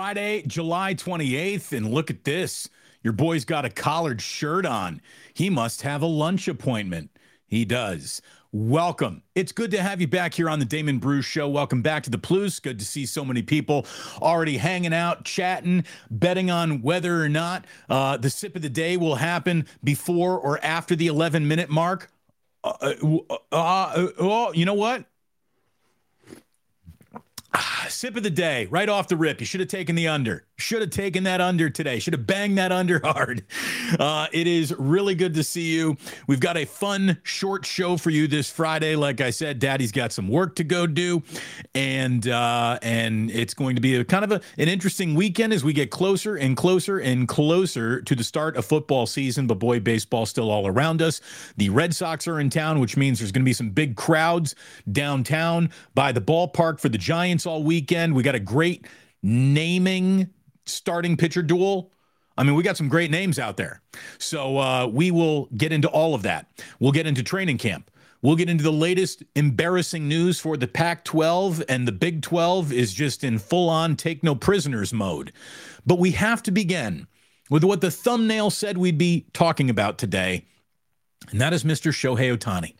Friday, 0.00 0.42
July 0.46 0.94
28th, 0.94 1.76
and 1.76 1.92
look 1.92 2.08
at 2.08 2.24
this. 2.24 2.70
Your 3.02 3.12
boy's 3.12 3.44
got 3.44 3.66
a 3.66 3.68
collared 3.68 4.22
shirt 4.22 4.64
on. 4.64 5.02
He 5.34 5.50
must 5.50 5.82
have 5.82 6.00
a 6.00 6.06
lunch 6.06 6.48
appointment. 6.48 7.10
He 7.46 7.66
does. 7.66 8.22
Welcome. 8.50 9.22
It's 9.34 9.52
good 9.52 9.70
to 9.72 9.82
have 9.82 10.00
you 10.00 10.06
back 10.06 10.32
here 10.32 10.48
on 10.48 10.58
the 10.58 10.64
Damon 10.64 11.00
Bruce 11.00 11.26
Show. 11.26 11.50
Welcome 11.50 11.82
back 11.82 12.02
to 12.04 12.10
the 12.10 12.16
Plus. 12.16 12.60
Good 12.60 12.78
to 12.78 12.84
see 12.86 13.04
so 13.04 13.26
many 13.26 13.42
people 13.42 13.84
already 14.22 14.56
hanging 14.56 14.94
out, 14.94 15.26
chatting, 15.26 15.84
betting 16.10 16.50
on 16.50 16.80
whether 16.80 17.22
or 17.22 17.28
not 17.28 17.66
uh, 17.90 18.16
the 18.16 18.30
sip 18.30 18.56
of 18.56 18.62
the 18.62 18.70
day 18.70 18.96
will 18.96 19.16
happen 19.16 19.66
before 19.84 20.38
or 20.38 20.58
after 20.64 20.96
the 20.96 21.08
11 21.08 21.46
minute 21.46 21.68
mark. 21.68 22.10
Uh, 22.64 22.72
uh, 22.80 23.18
uh, 23.28 23.36
uh 23.52 24.06
oh, 24.18 24.52
you 24.54 24.64
know 24.64 24.72
what? 24.72 25.04
Ah, 27.52 27.86
sip 27.88 28.16
of 28.16 28.22
the 28.22 28.30
day, 28.30 28.66
right 28.66 28.88
off 28.88 29.08
the 29.08 29.16
rip. 29.16 29.40
You 29.40 29.46
should 29.46 29.60
have 29.60 29.68
taken 29.68 29.96
the 29.96 30.08
under. 30.08 30.46
Should 30.60 30.82
have 30.82 30.90
taken 30.90 31.24
that 31.24 31.40
under 31.40 31.70
today. 31.70 31.98
Should 31.98 32.12
have 32.12 32.26
banged 32.26 32.58
that 32.58 32.70
under 32.70 33.00
hard. 33.02 33.44
Uh, 33.98 34.26
it 34.32 34.46
is 34.46 34.74
really 34.78 35.14
good 35.14 35.34
to 35.34 35.42
see 35.42 35.74
you. 35.74 35.96
We've 36.26 36.40
got 36.40 36.56
a 36.56 36.64
fun 36.64 37.18
short 37.22 37.64
show 37.64 37.96
for 37.96 38.10
you 38.10 38.28
this 38.28 38.50
Friday. 38.50 38.94
Like 38.94 39.20
I 39.20 39.30
said, 39.30 39.58
Daddy's 39.58 39.90
got 39.90 40.12
some 40.12 40.28
work 40.28 40.56
to 40.56 40.64
go 40.64 40.86
do, 40.86 41.22
and 41.74 42.28
uh, 42.28 42.78
and 42.82 43.30
it's 43.30 43.54
going 43.54 43.76
to 43.76 43.82
be 43.82 43.96
a 43.96 44.04
kind 44.04 44.24
of 44.24 44.32
a, 44.32 44.40
an 44.58 44.68
interesting 44.68 45.14
weekend 45.14 45.52
as 45.52 45.64
we 45.64 45.72
get 45.72 45.90
closer 45.90 46.36
and 46.36 46.56
closer 46.56 46.98
and 46.98 47.26
closer 47.26 48.02
to 48.02 48.14
the 48.14 48.24
start 48.24 48.56
of 48.56 48.64
football 48.64 49.06
season. 49.06 49.46
But 49.46 49.58
boy, 49.58 49.80
baseball 49.80 50.26
still 50.26 50.50
all 50.50 50.66
around 50.66 51.00
us. 51.00 51.20
The 51.56 51.70
Red 51.70 51.94
Sox 51.94 52.28
are 52.28 52.38
in 52.38 52.50
town, 52.50 52.80
which 52.80 52.96
means 52.96 53.18
there's 53.18 53.32
going 53.32 53.42
to 53.42 53.48
be 53.48 53.54
some 53.54 53.70
big 53.70 53.96
crowds 53.96 54.54
downtown 54.92 55.70
by 55.94 56.12
the 56.12 56.20
ballpark 56.20 56.80
for 56.80 56.88
the 56.88 56.98
Giants 56.98 57.46
all 57.46 57.62
weekend. 57.62 58.14
We 58.14 58.22
got 58.22 58.34
a 58.34 58.40
great 58.40 58.86
naming 59.22 60.28
starting 60.72 61.16
pitcher 61.16 61.42
duel. 61.42 61.92
I 62.36 62.42
mean, 62.42 62.54
we 62.54 62.62
got 62.62 62.76
some 62.76 62.88
great 62.88 63.10
names 63.10 63.38
out 63.38 63.56
there. 63.56 63.82
So 64.18 64.58
uh, 64.58 64.86
we 64.86 65.10
will 65.10 65.46
get 65.56 65.72
into 65.72 65.88
all 65.88 66.14
of 66.14 66.22
that. 66.22 66.46
We'll 66.78 66.92
get 66.92 67.06
into 67.06 67.22
training 67.22 67.58
camp. 67.58 67.90
We'll 68.22 68.36
get 68.36 68.50
into 68.50 68.64
the 68.64 68.72
latest 68.72 69.22
embarrassing 69.34 70.06
news 70.06 70.38
for 70.40 70.56
the 70.56 70.68
Pac 70.68 71.04
12, 71.04 71.62
and 71.68 71.88
the 71.88 71.92
Big 71.92 72.20
12 72.20 72.72
is 72.72 72.92
just 72.92 73.24
in 73.24 73.38
full 73.38 73.70
on 73.70 73.96
take 73.96 74.22
no 74.22 74.34
prisoners 74.34 74.92
mode. 74.92 75.32
But 75.86 75.98
we 75.98 76.10
have 76.12 76.42
to 76.42 76.50
begin 76.50 77.06
with 77.48 77.64
what 77.64 77.80
the 77.80 77.90
thumbnail 77.90 78.50
said 78.50 78.76
we'd 78.76 78.98
be 78.98 79.26
talking 79.32 79.70
about 79.70 79.96
today, 79.96 80.44
and 81.30 81.40
that 81.40 81.54
is 81.54 81.64
Mr. 81.64 81.92
Shohei 81.92 82.36
Ohtani. 82.36 82.74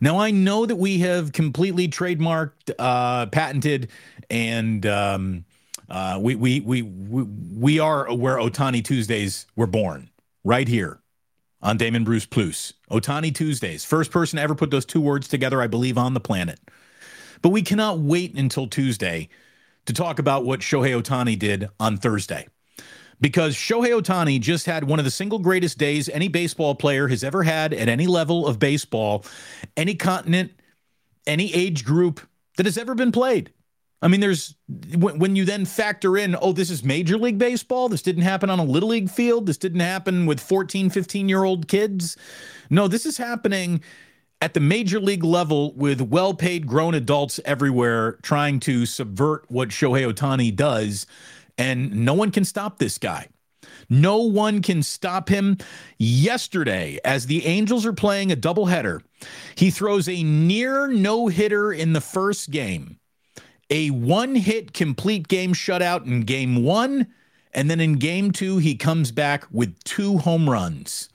Now, 0.00 0.18
I 0.18 0.30
know 0.30 0.66
that 0.66 0.76
we 0.76 0.98
have 0.98 1.32
completely 1.32 1.88
trademarked, 1.88 2.72
uh, 2.78 3.26
patented, 3.26 3.90
and 4.30 4.84
um, 4.86 5.44
uh, 5.88 6.18
we, 6.20 6.34
we, 6.34 6.60
we, 6.60 6.82
we, 6.82 7.22
we 7.22 7.78
are 7.78 8.12
where 8.14 8.36
Ohtani 8.36 8.84
Tuesdays 8.84 9.46
were 9.56 9.66
born, 9.66 10.10
right 10.44 10.68
here 10.68 11.00
on 11.62 11.76
Damon 11.76 12.04
Bruce 12.04 12.26
Plus. 12.26 12.72
Ohtani 12.90 13.34
Tuesdays, 13.34 13.84
first 13.84 14.10
person 14.10 14.36
to 14.36 14.42
ever 14.42 14.54
put 14.54 14.70
those 14.70 14.84
two 14.84 15.00
words 15.00 15.28
together, 15.28 15.60
I 15.62 15.66
believe, 15.66 15.98
on 15.98 16.14
the 16.14 16.20
planet. 16.20 16.60
But 17.42 17.50
we 17.50 17.62
cannot 17.62 17.98
wait 18.00 18.34
until 18.34 18.66
Tuesday 18.66 19.28
to 19.86 19.92
talk 19.92 20.18
about 20.18 20.44
what 20.44 20.60
Shohei 20.60 21.00
Ohtani 21.00 21.38
did 21.38 21.68
on 21.80 21.96
Thursday 21.96 22.48
because 23.20 23.54
Shohei 23.56 24.00
Ohtani 24.00 24.40
just 24.40 24.66
had 24.66 24.84
one 24.84 24.98
of 24.98 25.04
the 25.04 25.10
single 25.10 25.38
greatest 25.38 25.78
days 25.78 26.08
any 26.08 26.28
baseball 26.28 26.74
player 26.74 27.08
has 27.08 27.24
ever 27.24 27.42
had 27.42 27.72
at 27.72 27.88
any 27.88 28.06
level 28.06 28.46
of 28.46 28.58
baseball, 28.58 29.24
any 29.76 29.94
continent, 29.94 30.52
any 31.26 31.52
age 31.54 31.84
group 31.84 32.20
that 32.56 32.66
has 32.66 32.78
ever 32.78 32.94
been 32.94 33.12
played. 33.12 33.52
I 34.00 34.08
mean, 34.08 34.20
there's 34.20 34.54
when, 34.96 35.34
you 35.34 35.44
then 35.44 35.64
factor 35.64 36.16
in, 36.16 36.36
oh, 36.40 36.52
this 36.52 36.70
is 36.70 36.84
Major 36.84 37.18
League 37.18 37.38
Baseball. 37.38 37.88
This 37.88 38.02
didn't 38.02 38.22
happen 38.22 38.48
on 38.48 38.60
a 38.60 38.64
Little 38.64 38.90
League 38.90 39.10
field. 39.10 39.46
This 39.46 39.56
didn't 39.56 39.80
happen 39.80 40.24
with 40.26 40.38
14, 40.38 40.88
15 40.90 41.28
year 41.28 41.42
old 41.42 41.66
kids. 41.66 42.16
No, 42.70 42.86
this 42.86 43.04
is 43.04 43.18
happening 43.18 43.82
at 44.40 44.54
the 44.54 44.60
major 44.60 45.00
league 45.00 45.24
level 45.24 45.74
with 45.74 46.00
well 46.00 46.32
paid 46.32 46.66
grown 46.66 46.94
adults 46.94 47.40
everywhere 47.44 48.12
trying 48.22 48.60
to 48.60 48.86
subvert 48.86 49.44
what 49.48 49.70
Shohei 49.70 50.12
Ohtani 50.12 50.54
does 50.54 51.06
and 51.58 52.04
no 52.04 52.14
one 52.14 52.30
can 52.30 52.44
stop 52.44 52.78
this 52.78 52.98
guy. 52.98 53.28
No 53.90 54.18
one 54.18 54.62
can 54.62 54.82
stop 54.82 55.28
him. 55.28 55.58
Yesterday, 55.98 56.98
as 57.04 57.26
the 57.26 57.44
Angels 57.46 57.84
are 57.84 57.92
playing 57.92 58.30
a 58.30 58.36
doubleheader, 58.36 59.02
he 59.56 59.70
throws 59.70 60.08
a 60.08 60.22
near 60.22 60.88
no 60.88 61.26
hitter 61.26 61.72
in 61.72 61.92
the 61.92 62.00
first 62.00 62.50
game, 62.50 62.97
a 63.70 63.90
one 63.90 64.34
hit 64.34 64.72
complete 64.72 65.28
game 65.28 65.52
shutout 65.52 66.06
in 66.06 66.22
game 66.22 66.62
one. 66.62 67.06
And 67.52 67.70
then 67.70 67.80
in 67.80 67.94
game 67.94 68.30
two, 68.30 68.58
he 68.58 68.74
comes 68.74 69.10
back 69.10 69.46
with 69.50 69.82
two 69.84 70.18
home 70.18 70.48
runs. 70.48 71.08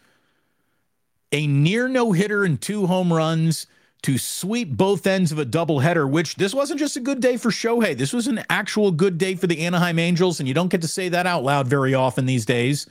A 1.32 1.48
near 1.48 1.88
no 1.88 2.12
hitter 2.12 2.44
and 2.44 2.62
two 2.62 2.86
home 2.88 3.12
runs 3.12 3.68
to 4.04 4.18
sweep 4.18 4.70
both 4.70 5.08
ends 5.08 5.32
of 5.32 5.40
a 5.40 5.46
doubleheader, 5.46 6.10
which 6.10 6.36
this 6.36 6.54
wasn't 6.54 6.80
just 6.80 6.98
a 6.98 7.00
good 7.00 7.22
day 7.22 7.38
for 7.38 7.50
Shohei. 7.50 7.98
This 7.98 8.14
was 8.14 8.28
an 8.28 8.44
actual 8.50 8.92
good 8.92 9.18
day 9.18 9.36
for 9.36 9.48
the 9.48 9.66
Anaheim 9.66 9.98
Angels, 9.98 10.40
and 10.40 10.48
you 10.48 10.54
don't 10.54 10.68
get 10.68 10.82
to 10.82 10.88
say 10.88 11.10
that 11.10 11.26
out 11.26 11.44
loud 11.44 11.68
very 11.68 11.94
often 11.94 12.26
these 12.26 12.46
days. 12.46 12.86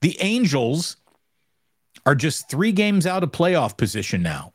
The 0.00 0.16
Angels 0.20 0.96
are 2.06 2.14
just 2.14 2.48
three 2.48 2.72
games 2.72 3.06
out 3.06 3.22
of 3.22 3.30
playoff 3.30 3.76
position 3.76 4.22
now. 4.22 4.51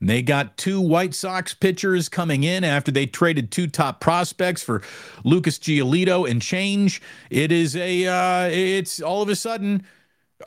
They 0.00 0.22
got 0.22 0.56
two 0.56 0.80
White 0.80 1.14
Sox 1.14 1.54
pitchers 1.54 2.08
coming 2.08 2.44
in 2.44 2.62
after 2.64 2.90
they 2.90 3.06
traded 3.06 3.50
two 3.50 3.66
top 3.66 4.00
prospects 4.00 4.62
for 4.62 4.82
Lucas 5.24 5.58
Giolito 5.58 6.28
and 6.28 6.42
change. 6.42 7.00
It 7.30 7.50
is 7.50 7.74
a, 7.76 8.06
uh, 8.06 8.48
it's 8.50 9.00
all 9.00 9.22
of 9.22 9.28
a 9.28 9.36
sudden, 9.36 9.86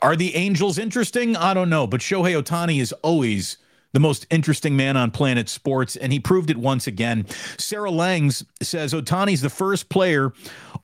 are 0.02 0.16
the 0.16 0.36
Angels 0.36 0.78
interesting? 0.78 1.36
I 1.36 1.54
don't 1.54 1.70
know, 1.70 1.86
but 1.86 2.00
Shohei 2.00 2.40
Ohtani 2.40 2.80
is 2.80 2.92
always 3.02 3.56
the 3.92 4.00
most 4.00 4.26
interesting 4.30 4.76
man 4.76 4.96
on 4.96 5.10
planet 5.10 5.48
sports, 5.48 5.96
and 5.96 6.12
he 6.12 6.20
proved 6.20 6.50
it 6.50 6.56
once 6.56 6.86
again. 6.86 7.26
Sarah 7.56 7.90
Langs 7.90 8.44
says 8.60 8.92
Ohtani's 8.92 9.40
the 9.40 9.50
first 9.50 9.88
player 9.88 10.32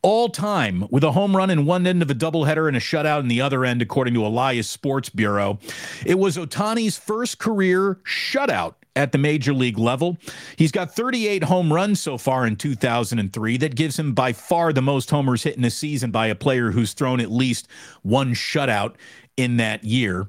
all 0.03 0.29
time 0.29 0.87
with 0.91 1.05
a 1.05 1.13
home 1.13 1.37
run 1.37 1.51
in 1.51 1.67
one 1.67 1.87
end 1.87 2.03
of 2.03 2.11
a 2.11 2.15
doubleheader 2.15 2.69
and 2.69 2.77
a 2.77 2.81
shutout 2.81 3.21
in 3.21 3.29
the 3.29 3.41
other 3.41 3.65
end, 3.65 3.83
according 3.83 4.15
to 4.15 4.27
Elias 4.27 4.69
Sports 4.69 5.11
Bureau. 5.11 5.59
It 6.05 6.19
was 6.19 6.37
Ohtani's 6.37 6.97
first 6.97 7.39
career 7.39 7.99
shutout 8.05 8.75
at 8.97 9.13
the 9.13 9.19
major 9.19 9.53
league 9.53 9.79
level. 9.79 10.17
He's 10.57 10.71
got 10.71 10.95
38 10.95 11.45
home 11.45 11.73
runs 11.73 12.01
so 12.01 12.17
far 12.17 12.47
in 12.47 12.57
2003. 12.57 13.57
That 13.57 13.75
gives 13.75 13.99
him 13.99 14.15
by 14.15 14.33
far 14.33 14.73
the 14.73 14.83
most 14.83 15.11
homers 15.11 15.43
hit 15.43 15.57
in 15.57 15.65
a 15.65 15.71
season 15.71 16.11
by 16.11 16.29
a 16.29 16.35
player 16.35 16.71
who's 16.71 16.93
thrown 16.93 17.21
at 17.21 17.31
least 17.31 17.67
one 18.03 18.35
shutout 18.35 18.95
in 19.37 19.59
that 19.59 19.85
year. 19.85 20.27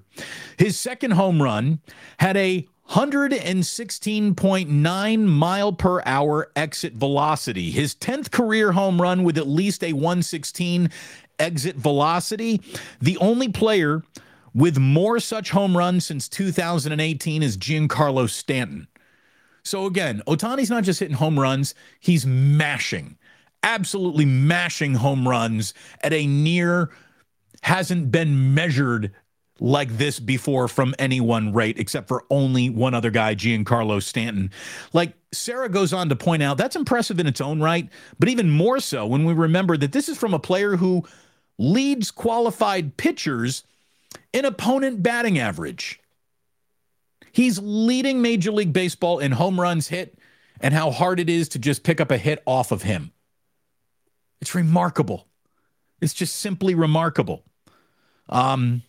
His 0.58 0.78
second 0.78 1.12
home 1.12 1.42
run 1.42 1.80
had 2.20 2.36
a 2.38 2.68
116.9 2.90 5.26
mile 5.26 5.74
per 5.74 6.02
hour 6.06 6.52
exit 6.56 6.94
velocity. 6.94 7.72
His 7.72 7.96
10th 7.96 8.32
career 8.32 8.72
home 8.74 9.02
run 9.02 9.24
with 9.24 9.38
at 9.38 9.48
least 9.48 9.84
a 9.84 9.94
116 9.94 10.90
exit 11.40 11.76
velocity. 11.76 12.62
The 13.02 13.18
only 13.18 13.50
player 13.50 14.04
with 14.54 14.78
more 14.78 15.20
such 15.20 15.50
home 15.50 15.76
runs 15.76 16.06
since 16.06 16.30
2018 16.30 17.44
is 17.44 17.58
Giancarlo 17.58 18.30
Stanton. 18.30 18.88
So 19.64 19.88
again, 19.88 20.22
Ohtani's 20.28 20.70
not 20.70 20.84
just 20.84 21.00
hitting 21.00 21.16
home 21.16 21.40
runs, 21.40 21.74
he's 22.00 22.26
mashing, 22.26 23.18
absolutely 23.64 24.26
mashing 24.26 24.94
home 24.94 25.28
runs 25.28 25.74
at 26.02 26.14
a 26.14 26.28
near 26.28 26.92
hasn't 27.66 28.12
been 28.12 28.54
measured 28.54 29.12
like 29.60 29.98
this 29.98 30.20
before 30.20 30.68
from 30.68 30.94
any 31.00 31.20
one 31.20 31.52
rate, 31.52 31.80
except 31.80 32.08
for 32.08 32.24
only 32.30 32.70
one 32.70 32.94
other 32.94 33.10
guy, 33.10 33.34
Giancarlo 33.34 34.04
Stanton. 34.04 34.52
Like 34.94 35.14
Sarah 35.32 35.68
goes 35.68 35.92
on 35.92 36.10
to 36.10 36.16
point 36.16 36.44
out, 36.44 36.60
that's 36.60 36.76
impressive 36.76 37.20
in 37.20 37.26
its 37.26 37.42
own 37.42 37.60
right, 37.60 37.90
but 38.20 38.30
even 38.30 38.52
more 38.52 38.80
so 38.80 39.08
when 39.08 39.26
we 39.26 39.34
remember 39.34 39.78
that 39.78 39.94
this 39.94 40.08
is 40.08 40.16
from 40.16 40.36
a 40.36 40.40
player 40.40 40.76
who 40.76 41.08
leads 41.58 42.12
qualified 42.12 42.98
pitchers 42.98 43.64
in 44.32 44.46
opponent 44.46 45.02
batting 45.02 45.40
average. 45.40 46.00
He's 47.32 47.58
leading 47.58 48.22
Major 48.22 48.52
League 48.52 48.74
Baseball 48.74 49.18
in 49.18 49.32
home 49.32 49.60
runs 49.60 49.88
hit 49.88 50.20
and 50.62 50.72
how 50.72 50.92
hard 50.92 51.20
it 51.20 51.32
is 51.32 51.50
to 51.50 51.60
just 51.60 51.84
pick 51.84 52.00
up 52.00 52.12
a 52.12 52.18
hit 52.20 52.44
off 52.46 52.72
of 52.72 52.84
him. 52.84 53.12
It's 54.40 54.54
remarkable. 54.54 55.26
It's 56.00 56.14
just 56.14 56.36
simply 56.36 56.76
remarkable. 56.76 57.44
Um, 58.30 58.82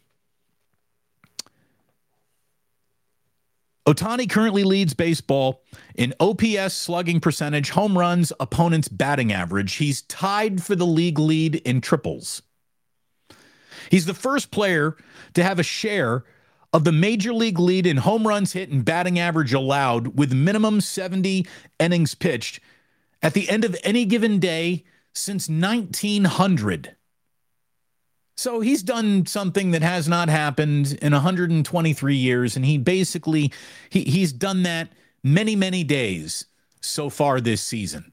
Ohtani 3.87 4.29
currently 4.29 4.65
leads 4.65 4.95
baseball 4.95 5.63
in 5.95 6.13
OPS 6.19 6.75
slugging 6.75 7.21
percentage, 7.21 7.71
home 7.71 7.97
runs, 7.97 8.33
opponent's 8.41 8.89
batting 8.89 9.33
average. 9.33 9.75
He's 9.75 10.03
tied 10.03 10.63
for 10.63 10.75
the 10.75 10.87
league 10.87 11.21
lead 11.21 11.57
in 11.57 11.81
triples. 11.81 12.43
He's 13.89 14.07
the 14.07 14.15
first 14.15 14.51
player 14.51 14.97
to 15.35 15.45
have 15.45 15.61
a 15.61 15.63
share 15.63 16.25
of 16.73 16.83
the 16.83 16.91
major 16.93 17.33
league 17.33 17.61
lead 17.61 17.87
in 17.87 17.99
home 17.99 18.27
runs 18.27 18.53
hit 18.53 18.71
and 18.71 18.85
batting 18.85 19.21
average 19.21 19.53
allowed 19.53 20.19
with 20.19 20.33
minimum 20.33 20.81
70 20.81 21.47
innings 21.79 22.15
pitched 22.17 22.59
at 23.23 23.35
the 23.35 23.49
end 23.49 23.65
of 23.65 23.77
any 23.85 24.05
given 24.05 24.41
day 24.41 24.85
since 25.13 25.49
1900. 25.49 26.97
So 28.37 28.61
he's 28.61 28.83
done 28.83 29.25
something 29.27 29.71
that 29.71 29.83
has 29.83 30.09
not 30.09 30.29
happened 30.29 30.99
in 31.01 31.13
123 31.13 32.17
years, 32.17 32.57
and 32.57 32.65
he 32.65 32.77
basically 32.77 33.53
he, 33.89 34.03
he's 34.05 34.33
done 34.33 34.63
that 34.65 34.89
many 35.23 35.57
many 35.57 35.85
days 35.85 36.47
so 36.81 37.09
far 37.09 37.41
this 37.41 37.63
season. 37.63 38.13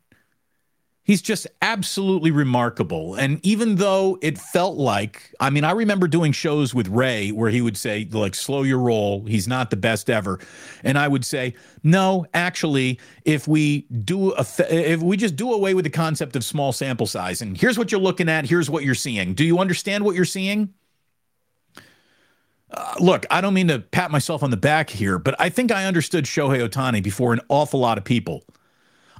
He's 1.06 1.22
just 1.22 1.48
absolutely 1.62 2.32
remarkable. 2.32 3.16
And 3.16 3.46
even 3.46 3.76
though 3.76 4.18
it 4.22 4.38
felt 4.38 4.78
like, 4.78 5.34
I 5.38 5.50
mean, 5.50 5.66
I 5.66 5.72
remember 5.72 6.08
doing 6.08 6.32
shows 6.32 6.74
with 6.74 6.88
Ray 6.88 7.30
where 7.34 7.50
he 7.50 7.60
would 7.60 7.76
say, 7.76 8.08
like, 8.10 8.34
slow 8.34 8.64
your 8.64 8.80
roll. 8.80 9.26
He's 9.26 9.46
not 9.46 9.70
the 9.70 9.76
best 9.76 10.10
ever. 10.10 10.40
And 10.82 10.98
I 10.98 11.10
would 11.10 11.26
say, 11.26 11.56
no, 11.84 12.26
actually, 12.34 13.02
if 13.26 13.50
we 13.50 13.82
do, 13.82 14.32
a, 14.32 14.46
if 14.70 15.02
we 15.02 15.18
just 15.18 15.36
do 15.36 15.52
away 15.52 15.74
with 15.74 15.84
the 15.84 15.92
concept 15.92 16.38
of 16.38 16.44
small 16.46 16.72
sample 16.72 17.06
size, 17.06 17.42
and 17.42 17.58
here's 17.58 17.78
what 17.78 17.92
you're 17.92 18.00
looking 18.00 18.30
at, 18.30 18.48
here's 18.48 18.70
what 18.70 18.86
you're 18.86 18.96
seeing. 18.96 19.34
Do 19.34 19.44
you 19.44 19.60
understand 19.60 20.06
what 20.06 20.16
you're 20.16 20.24
seeing? 20.24 20.74
Uh, 22.72 22.96
look, 23.02 23.26
I 23.30 23.42
don't 23.42 23.54
mean 23.54 23.68
to 23.68 23.80
pat 23.80 24.10
myself 24.10 24.42
on 24.42 24.52
the 24.52 24.58
back 24.58 24.90
here, 24.90 25.20
but 25.20 25.36
I 25.38 25.50
think 25.50 25.70
I 25.70 25.86
understood 25.86 26.24
Shohei 26.24 26.66
Ohtani 26.66 27.04
before 27.04 27.34
an 27.34 27.42
awful 27.50 27.82
lot 27.82 27.98
of 27.98 28.06
people. 28.06 28.46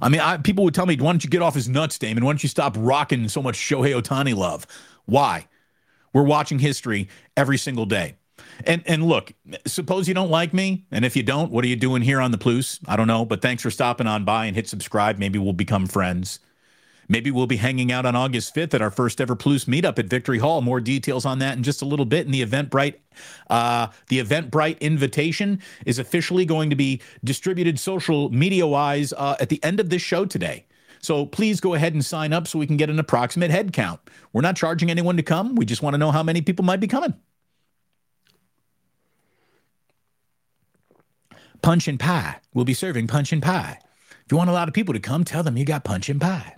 I 0.04 0.10
mean, 0.10 0.20
I, 0.20 0.36
people 0.36 0.64
would 0.64 0.74
tell 0.74 0.84
me, 0.84 0.96
why 0.96 1.12
don't 1.12 1.24
you 1.24 1.30
get 1.30 1.40
off 1.40 1.54
his 1.54 1.66
nuts, 1.66 1.98
Damon? 1.98 2.26
Why 2.26 2.32
don't 2.32 2.42
you 2.42 2.48
stop 2.50 2.76
rocking 2.78 3.26
so 3.28 3.42
much 3.42 3.56
Shohei 3.56 3.98
Ohtani 3.98 4.36
love? 4.36 4.66
Why? 5.06 5.48
We're 6.12 6.24
watching 6.24 6.58
history 6.58 7.08
every 7.38 7.56
single 7.56 7.86
day. 7.86 8.16
And 8.66 8.82
and 8.86 9.04
look, 9.04 9.32
suppose 9.66 10.06
you 10.06 10.12
don't 10.12 10.30
like 10.30 10.52
me, 10.52 10.84
and 10.90 11.04
if 11.04 11.16
you 11.16 11.22
don't, 11.22 11.50
what 11.50 11.64
are 11.64 11.68
you 11.68 11.76
doing 11.76 12.02
here 12.02 12.20
on 12.20 12.32
the 12.32 12.38
Plus? 12.38 12.78
I 12.86 12.96
don't 12.96 13.06
know, 13.06 13.24
but 13.24 13.40
thanks 13.40 13.62
for 13.62 13.70
stopping 13.70 14.06
on 14.06 14.24
by 14.24 14.44
and 14.44 14.54
hit 14.54 14.68
subscribe. 14.68 15.18
Maybe 15.18 15.38
we'll 15.38 15.54
become 15.54 15.86
friends. 15.86 16.38
Maybe 17.08 17.30
we'll 17.30 17.46
be 17.46 17.56
hanging 17.56 17.92
out 17.92 18.06
on 18.06 18.16
August 18.16 18.54
5th 18.54 18.74
at 18.74 18.82
our 18.82 18.90
first 18.90 19.20
ever 19.20 19.36
Plus 19.36 19.66
meetup 19.66 19.98
at 19.98 20.06
Victory 20.06 20.38
Hall. 20.38 20.60
More 20.60 20.80
details 20.80 21.24
on 21.24 21.38
that 21.40 21.56
in 21.56 21.62
just 21.62 21.82
a 21.82 21.84
little 21.84 22.04
bit. 22.04 22.26
And 22.26 22.34
the 22.34 22.44
Eventbrite, 22.44 22.94
uh, 23.50 23.88
the 24.08 24.22
Eventbrite 24.22 24.80
invitation 24.80 25.60
is 25.86 25.98
officially 25.98 26.44
going 26.44 26.70
to 26.70 26.76
be 26.76 27.00
distributed 27.22 27.78
social 27.78 28.30
media 28.30 28.66
wise 28.66 29.12
uh, 29.12 29.36
at 29.40 29.48
the 29.48 29.62
end 29.62 29.80
of 29.80 29.90
this 29.90 30.02
show 30.02 30.24
today. 30.24 30.66
So 31.00 31.26
please 31.26 31.60
go 31.60 31.74
ahead 31.74 31.92
and 31.92 32.02
sign 32.02 32.32
up 32.32 32.48
so 32.48 32.58
we 32.58 32.66
can 32.66 32.78
get 32.78 32.88
an 32.88 32.98
approximate 32.98 33.50
head 33.50 33.74
count. 33.74 34.00
We're 34.32 34.40
not 34.40 34.56
charging 34.56 34.90
anyone 34.90 35.18
to 35.18 35.22
come. 35.22 35.54
We 35.54 35.66
just 35.66 35.82
want 35.82 35.92
to 35.94 35.98
know 35.98 36.10
how 36.10 36.22
many 36.22 36.40
people 36.40 36.64
might 36.64 36.80
be 36.80 36.86
coming. 36.86 37.12
Punch 41.60 41.88
and 41.88 42.00
pie. 42.00 42.40
We'll 42.54 42.64
be 42.64 42.74
serving 42.74 43.06
punch 43.08 43.32
and 43.32 43.42
pie. 43.42 43.78
If 44.24 44.32
you 44.32 44.38
want 44.38 44.48
a 44.48 44.54
lot 44.54 44.68
of 44.68 44.74
people 44.74 44.94
to 44.94 45.00
come, 45.00 45.24
tell 45.24 45.42
them 45.42 45.58
you 45.58 45.66
got 45.66 45.84
punch 45.84 46.08
and 46.08 46.20
pie. 46.20 46.56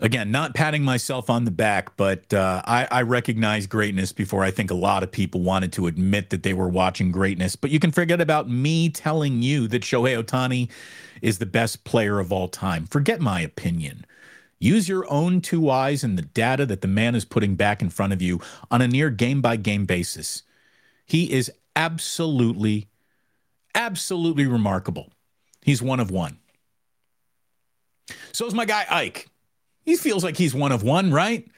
Again, 0.00 0.30
not 0.30 0.54
patting 0.54 0.82
myself 0.82 1.30
on 1.30 1.44
the 1.44 1.50
back, 1.50 1.96
but 1.96 2.32
uh, 2.34 2.62
I, 2.64 2.86
I, 2.90 3.02
recognize 3.02 3.66
greatness 3.66 4.12
before 4.12 4.42
I 4.42 4.50
think 4.50 4.70
a 4.70 4.74
lot 4.74 5.02
of 5.02 5.12
people 5.12 5.40
wanted 5.40 5.72
to 5.74 5.86
admit 5.86 6.30
that 6.30 6.42
they 6.42 6.52
were 6.52 6.68
watching 6.68 7.12
greatness. 7.12 7.56
But 7.56 7.70
you 7.70 7.78
can 7.78 7.92
forget 7.92 8.20
about 8.20 8.48
me 8.48 8.88
telling 8.90 9.42
you 9.42 9.68
that 9.68 9.82
Shohei 9.82 10.22
Ohtani 10.22 10.70
is 11.22 11.38
the 11.38 11.46
best 11.46 11.84
player 11.84 12.18
of 12.18 12.32
all 12.32 12.48
time. 12.48 12.86
Forget 12.86 13.20
my 13.20 13.40
opinion. 13.40 14.04
Use 14.58 14.88
your 14.88 15.10
own 15.10 15.40
two 15.40 15.68
eyes 15.70 16.02
and 16.02 16.16
the 16.16 16.22
data 16.22 16.64
that 16.66 16.80
the 16.80 16.88
man 16.88 17.14
is 17.14 17.24
putting 17.24 17.54
back 17.54 17.82
in 17.82 17.90
front 17.90 18.12
of 18.12 18.22
you 18.22 18.40
on 18.70 18.80
a 18.82 18.88
near 18.88 19.10
game 19.10 19.42
by 19.42 19.56
game 19.56 19.84
basis. 19.84 20.42
He 21.06 21.30
is 21.32 21.52
absolutely, 21.76 22.88
absolutely 23.74 24.46
remarkable. 24.46 25.10
He's 25.62 25.82
one 25.82 26.00
of 26.00 26.10
one. 26.10 26.38
So 28.32 28.46
is 28.46 28.54
my 28.54 28.64
guy 28.64 28.86
Ike. 28.88 29.28
He 29.84 29.96
feels 29.96 30.24
like 30.24 30.36
he's 30.36 30.54
one 30.54 30.72
of 30.72 30.82
one, 30.82 31.12
right? 31.12 31.48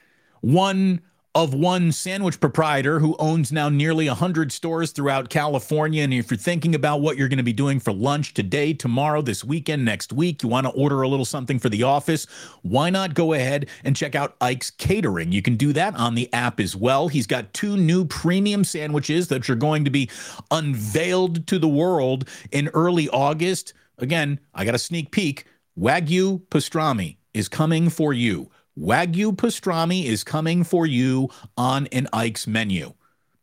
One 0.41 1.01
of 1.37 1.53
one 1.53 1.91
sandwich 1.91 2.39
proprietor 2.39 2.99
who 2.99 3.15
owns 3.19 3.51
now 3.51 3.69
nearly 3.69 4.07
100 4.07 4.51
stores 4.51 4.91
throughout 4.91 5.29
California. 5.29 6.03
And 6.03 6.11
if 6.11 6.31
you're 6.31 6.37
thinking 6.37 6.73
about 6.73 7.01
what 7.01 7.15
you're 7.15 7.27
going 7.27 7.37
to 7.37 7.43
be 7.43 7.53
doing 7.53 7.79
for 7.79 7.93
lunch 7.93 8.33
today, 8.33 8.73
tomorrow, 8.73 9.21
this 9.21 9.43
weekend, 9.43 9.85
next 9.85 10.11
week, 10.11 10.41
you 10.41 10.49
want 10.49 10.65
to 10.65 10.73
order 10.73 11.03
a 11.03 11.07
little 11.07 11.25
something 11.25 11.59
for 11.59 11.69
the 11.69 11.83
office, 11.83 12.25
why 12.63 12.89
not 12.89 13.13
go 13.13 13.33
ahead 13.33 13.69
and 13.83 13.95
check 13.95 14.15
out 14.15 14.35
Ike's 14.41 14.71
Catering? 14.71 15.31
You 15.31 15.43
can 15.43 15.57
do 15.57 15.73
that 15.73 15.95
on 15.95 16.15
the 16.15 16.31
app 16.33 16.59
as 16.59 16.75
well. 16.75 17.07
He's 17.07 17.27
got 17.27 17.53
two 17.53 17.77
new 17.77 18.03
premium 18.03 18.63
sandwiches 18.63 19.27
that 19.27 19.47
are 19.47 19.55
going 19.55 19.85
to 19.85 19.91
be 19.91 20.09
unveiled 20.49 21.45
to 21.47 21.59
the 21.59 21.67
world 21.67 22.27
in 22.51 22.69
early 22.69 23.09
August. 23.09 23.73
Again, 23.99 24.39
I 24.55 24.65
got 24.65 24.73
a 24.73 24.79
sneak 24.79 25.11
peek 25.11 25.45
Wagyu 25.79 26.41
pastrami 26.47 27.17
is 27.37 27.47
coming 27.47 27.89
for 27.89 28.13
you. 28.13 28.49
Wagyu 28.77 29.35
pastrami 29.35 30.05
is 30.05 30.23
coming 30.23 30.63
for 30.63 30.85
you 30.85 31.29
on 31.57 31.87
an 31.87 32.07
Ike's 32.13 32.47
menu. 32.47 32.93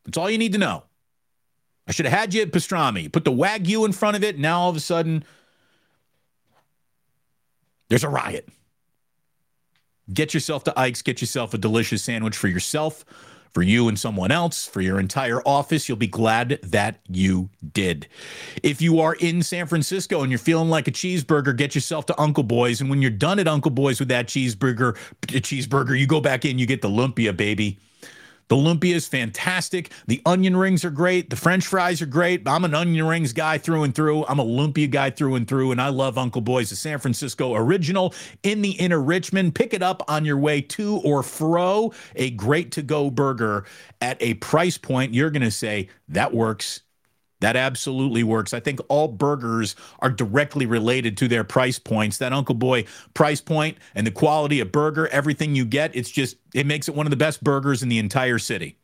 That's 0.04 0.18
all 0.18 0.30
you 0.30 0.38
need 0.38 0.52
to 0.52 0.58
know. 0.58 0.84
I 1.86 1.92
should 1.92 2.06
have 2.06 2.18
had 2.18 2.34
you 2.34 2.42
at 2.42 2.52
pastrami. 2.52 3.10
Put 3.10 3.24
the 3.24 3.32
Wagyu 3.32 3.84
in 3.84 3.92
front 3.92 4.16
of 4.16 4.24
it. 4.24 4.38
Now 4.38 4.60
all 4.60 4.70
of 4.70 4.76
a 4.76 4.80
sudden, 4.80 5.24
there's 7.88 8.04
a 8.04 8.08
riot. 8.08 8.48
Get 10.12 10.34
yourself 10.34 10.64
to 10.64 10.78
Ike's. 10.78 11.02
Get 11.02 11.20
yourself 11.20 11.54
a 11.54 11.58
delicious 11.58 12.02
sandwich 12.02 12.36
for 12.36 12.48
yourself 12.48 13.04
for 13.54 13.62
you 13.62 13.88
and 13.88 13.98
someone 13.98 14.32
else, 14.32 14.66
for 14.66 14.80
your 14.80 14.98
entire 14.98 15.40
office. 15.46 15.88
You'll 15.88 15.96
be 15.96 16.08
glad 16.08 16.58
that 16.64 16.98
you 17.08 17.48
did. 17.72 18.08
If 18.62 18.82
you 18.82 19.00
are 19.00 19.14
in 19.14 19.42
San 19.42 19.66
Francisco 19.66 20.22
and 20.22 20.30
you're 20.30 20.38
feeling 20.38 20.68
like 20.68 20.88
a 20.88 20.92
cheeseburger, 20.92 21.56
get 21.56 21.74
yourself 21.74 22.04
to 22.06 22.20
Uncle 22.20 22.42
Boy's. 22.42 22.80
And 22.80 22.90
when 22.90 23.00
you're 23.00 23.12
done 23.12 23.38
at 23.38 23.48
Uncle 23.48 23.70
Boy's 23.70 24.00
with 24.00 24.08
that 24.08 24.26
cheeseburger, 24.26 24.96
cheeseburger, 25.22 25.98
you 25.98 26.06
go 26.06 26.20
back 26.20 26.44
in, 26.44 26.58
you 26.58 26.66
get 26.66 26.82
the 26.82 26.88
lumpia, 26.88 27.34
baby. 27.34 27.78
The 28.48 28.56
lumpia 28.56 28.94
is 28.94 29.06
fantastic. 29.06 29.90
The 30.06 30.22
onion 30.26 30.56
rings 30.56 30.84
are 30.84 30.90
great. 30.90 31.30
The 31.30 31.36
french 31.36 31.66
fries 31.66 32.02
are 32.02 32.06
great. 32.06 32.46
I'm 32.46 32.64
an 32.64 32.74
onion 32.74 33.06
rings 33.06 33.32
guy 33.32 33.58
through 33.58 33.82
and 33.82 33.94
through. 33.94 34.24
I'm 34.26 34.38
a 34.38 34.44
lumpia 34.44 34.90
guy 34.90 35.10
through 35.10 35.34
and 35.34 35.48
through. 35.48 35.72
And 35.72 35.80
I 35.80 35.88
love 35.88 36.18
Uncle 36.18 36.40
Boy's, 36.40 36.70
the 36.70 36.76
San 36.76 36.98
Francisco 36.98 37.54
original 37.54 38.14
in 38.42 38.62
the 38.62 38.72
inner 38.72 39.00
Richmond. 39.00 39.54
Pick 39.54 39.74
it 39.74 39.82
up 39.82 40.02
on 40.08 40.24
your 40.24 40.38
way 40.38 40.60
to 40.60 41.00
or 41.04 41.22
fro. 41.22 41.92
A 42.16 42.30
great 42.30 42.72
to 42.72 42.82
go 42.82 43.10
burger 43.10 43.64
at 44.00 44.20
a 44.20 44.34
price 44.34 44.78
point 44.78 45.14
you're 45.14 45.30
going 45.30 45.42
to 45.42 45.50
say, 45.50 45.88
that 46.08 46.32
works. 46.32 46.83
That 47.44 47.56
absolutely 47.56 48.22
works. 48.24 48.54
I 48.54 48.60
think 48.60 48.80
all 48.88 49.06
burgers 49.06 49.76
are 49.98 50.08
directly 50.08 50.64
related 50.64 51.18
to 51.18 51.28
their 51.28 51.44
price 51.44 51.78
points. 51.78 52.16
That 52.16 52.32
Uncle 52.32 52.54
Boy 52.54 52.86
price 53.12 53.42
point 53.42 53.76
and 53.94 54.06
the 54.06 54.10
quality 54.10 54.60
of 54.60 54.72
burger, 54.72 55.08
everything 55.08 55.54
you 55.54 55.66
get, 55.66 55.94
it's 55.94 56.10
just, 56.10 56.38
it 56.54 56.64
makes 56.64 56.88
it 56.88 56.94
one 56.94 57.04
of 57.04 57.10
the 57.10 57.18
best 57.18 57.44
burgers 57.44 57.82
in 57.82 57.90
the 57.90 57.98
entire 57.98 58.38
city. 58.38 58.78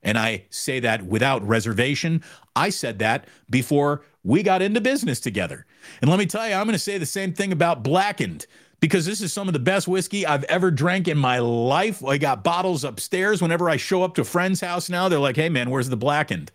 And 0.00 0.16
I 0.16 0.44
say 0.48 0.78
that 0.78 1.06
without 1.06 1.44
reservation. 1.44 2.22
I 2.54 2.70
said 2.70 3.00
that 3.00 3.26
before 3.50 4.04
we 4.22 4.44
got 4.44 4.62
into 4.62 4.80
business 4.80 5.18
together. 5.18 5.66
And 6.00 6.08
let 6.08 6.20
me 6.20 6.26
tell 6.26 6.46
you, 6.48 6.54
I'm 6.54 6.66
going 6.66 6.74
to 6.74 6.78
say 6.78 6.98
the 6.98 7.04
same 7.04 7.32
thing 7.32 7.50
about 7.50 7.82
Blackened 7.82 8.46
because 8.78 9.06
this 9.06 9.20
is 9.20 9.32
some 9.32 9.48
of 9.48 9.54
the 9.54 9.58
best 9.58 9.88
whiskey 9.88 10.24
I've 10.24 10.44
ever 10.44 10.70
drank 10.70 11.08
in 11.08 11.18
my 11.18 11.40
life. 11.40 12.04
I 12.04 12.18
got 12.18 12.44
bottles 12.44 12.84
upstairs 12.84 13.42
whenever 13.42 13.68
I 13.68 13.76
show 13.76 14.04
up 14.04 14.14
to 14.14 14.20
a 14.20 14.24
friend's 14.24 14.60
house 14.60 14.88
now. 14.88 15.08
They're 15.08 15.18
like, 15.18 15.34
hey, 15.34 15.48
man, 15.48 15.68
where's 15.68 15.88
the 15.88 15.96
Blackened? 15.96 16.52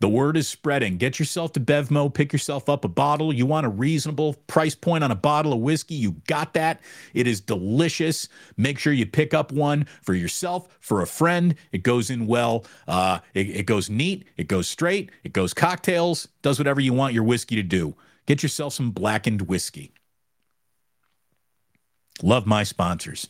The 0.00 0.08
word 0.08 0.36
is 0.36 0.48
spreading. 0.48 0.96
Get 0.96 1.18
yourself 1.18 1.52
to 1.52 1.60
Bevmo, 1.60 2.12
pick 2.12 2.32
yourself 2.32 2.68
up 2.68 2.84
a 2.84 2.88
bottle. 2.88 3.32
You 3.32 3.46
want 3.46 3.66
a 3.66 3.70
reasonable 3.70 4.34
price 4.46 4.74
point 4.74 5.04
on 5.04 5.10
a 5.10 5.16
bottle 5.16 5.52
of 5.52 5.60
whiskey? 5.60 5.94
You 5.94 6.12
got 6.26 6.54
that. 6.54 6.80
It 7.14 7.26
is 7.26 7.40
delicious. 7.40 8.28
Make 8.56 8.78
sure 8.78 8.92
you 8.92 9.06
pick 9.06 9.34
up 9.34 9.52
one 9.52 9.86
for 10.02 10.14
yourself, 10.14 10.68
for 10.80 11.02
a 11.02 11.06
friend. 11.06 11.54
It 11.72 11.82
goes 11.82 12.10
in 12.10 12.26
well. 12.26 12.64
Uh, 12.86 13.20
it, 13.34 13.48
it 13.50 13.66
goes 13.66 13.88
neat. 13.88 14.26
It 14.36 14.48
goes 14.48 14.68
straight. 14.68 15.10
It 15.24 15.32
goes 15.32 15.54
cocktails. 15.54 16.28
Does 16.42 16.58
whatever 16.58 16.80
you 16.80 16.92
want 16.92 17.14
your 17.14 17.24
whiskey 17.24 17.56
to 17.56 17.62
do. 17.62 17.94
Get 18.26 18.42
yourself 18.42 18.74
some 18.74 18.90
blackened 18.90 19.42
whiskey. 19.42 19.92
Love 22.22 22.46
my 22.46 22.62
sponsors. 22.62 23.28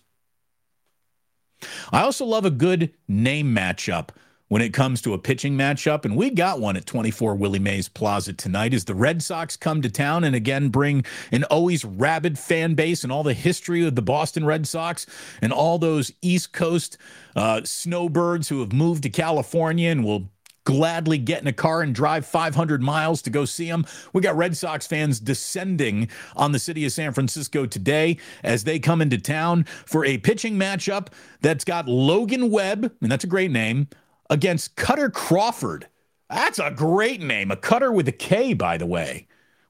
I 1.93 2.03
also 2.03 2.25
love 2.25 2.45
a 2.45 2.51
good 2.51 2.93
name 3.09 3.55
matchup 3.55 4.11
when 4.49 4.63
it 4.63 4.73
comes 4.73 5.03
to 5.03 5.15
a 5.15 5.19
pitching 5.19 5.57
matchup. 5.57 6.05
And 6.05 6.17
we 6.17 6.31
got 6.31 6.61
one 6.61 6.77
at 6.77 6.87
24 6.87 7.35
Willie 7.35 7.59
Mays 7.59 7.89
Plaza 7.89 8.33
tonight 8.33 8.75
as 8.75 8.85
the 8.85 8.95
Red 8.95 9.23
Sox 9.23 9.57
come 9.57 9.83
to 9.83 9.91
town 9.91 10.25
and 10.25 10.37
again 10.37 10.69
bring 10.69 11.05
an 11.33 11.45
always 11.45 11.85
rabid 11.85 12.39
fan 12.39 12.75
base 12.75 13.03
and 13.03 13.13
all 13.13 13.23
the 13.23 13.35
history 13.35 13.87
of 13.87 13.95
the 13.95 14.03
Boston 14.03 14.45
Red 14.45 14.67
Sox 14.67 15.07
and 15.43 15.53
all 15.53 15.79
those 15.79 16.13
East 16.23 16.53
Coast 16.53 16.99
uh, 17.35 17.63
snowbirds 17.65 18.49
who 18.49 18.61
have 18.61 18.73
moved 18.73 19.03
to 19.03 19.11
California 19.11 19.91
and 19.91 20.05
will 20.05 20.29
gladly 20.67 21.17
get 21.17 21.41
in 21.41 21.47
a 21.47 21.53
car 21.53 21.81
and 21.81 21.95
drive 21.95 22.27
500 22.27 22.83
miles 22.83 23.23
to 23.23 23.31
go 23.31 23.47
see 23.47 23.69
them. 23.69 23.87
We 24.13 24.21
got 24.21 24.37
Red 24.37 24.57
Sox 24.57 24.87
fans 24.87 25.21
descending 25.21 26.09
on 26.35 26.53
the 26.53 26.59
city 26.59 26.85
of 26.85 26.93
San 26.93 27.13
Francisco 27.13 27.65
today 27.67 28.19
as 28.43 28.65
they 28.65 28.79
come 28.79 29.01
into 29.01 29.17
town 29.17 29.65
for 29.65 30.05
a 30.05 30.19
pitching 30.19 30.59
matchup 30.59 31.09
that's 31.41 31.65
got 31.65 31.89
Logan 31.89 32.51
Webb, 32.51 32.93
and 33.01 33.11
that's 33.11 33.25
a 33.25 33.29
great 33.29 33.53
name, 33.53 33.89
against 34.31 34.77
Kutter 34.77 35.13
Crawford. 35.13 35.89
That's 36.29 36.59
a 36.59 36.71
great 36.71 37.21
name. 37.21 37.51
A 37.51 37.57
cutter 37.57 37.93
with 37.93 38.09
a 38.09 38.13
K, 38.13 38.53
by 38.55 38.77
the 38.79 38.87
way. 38.87 39.27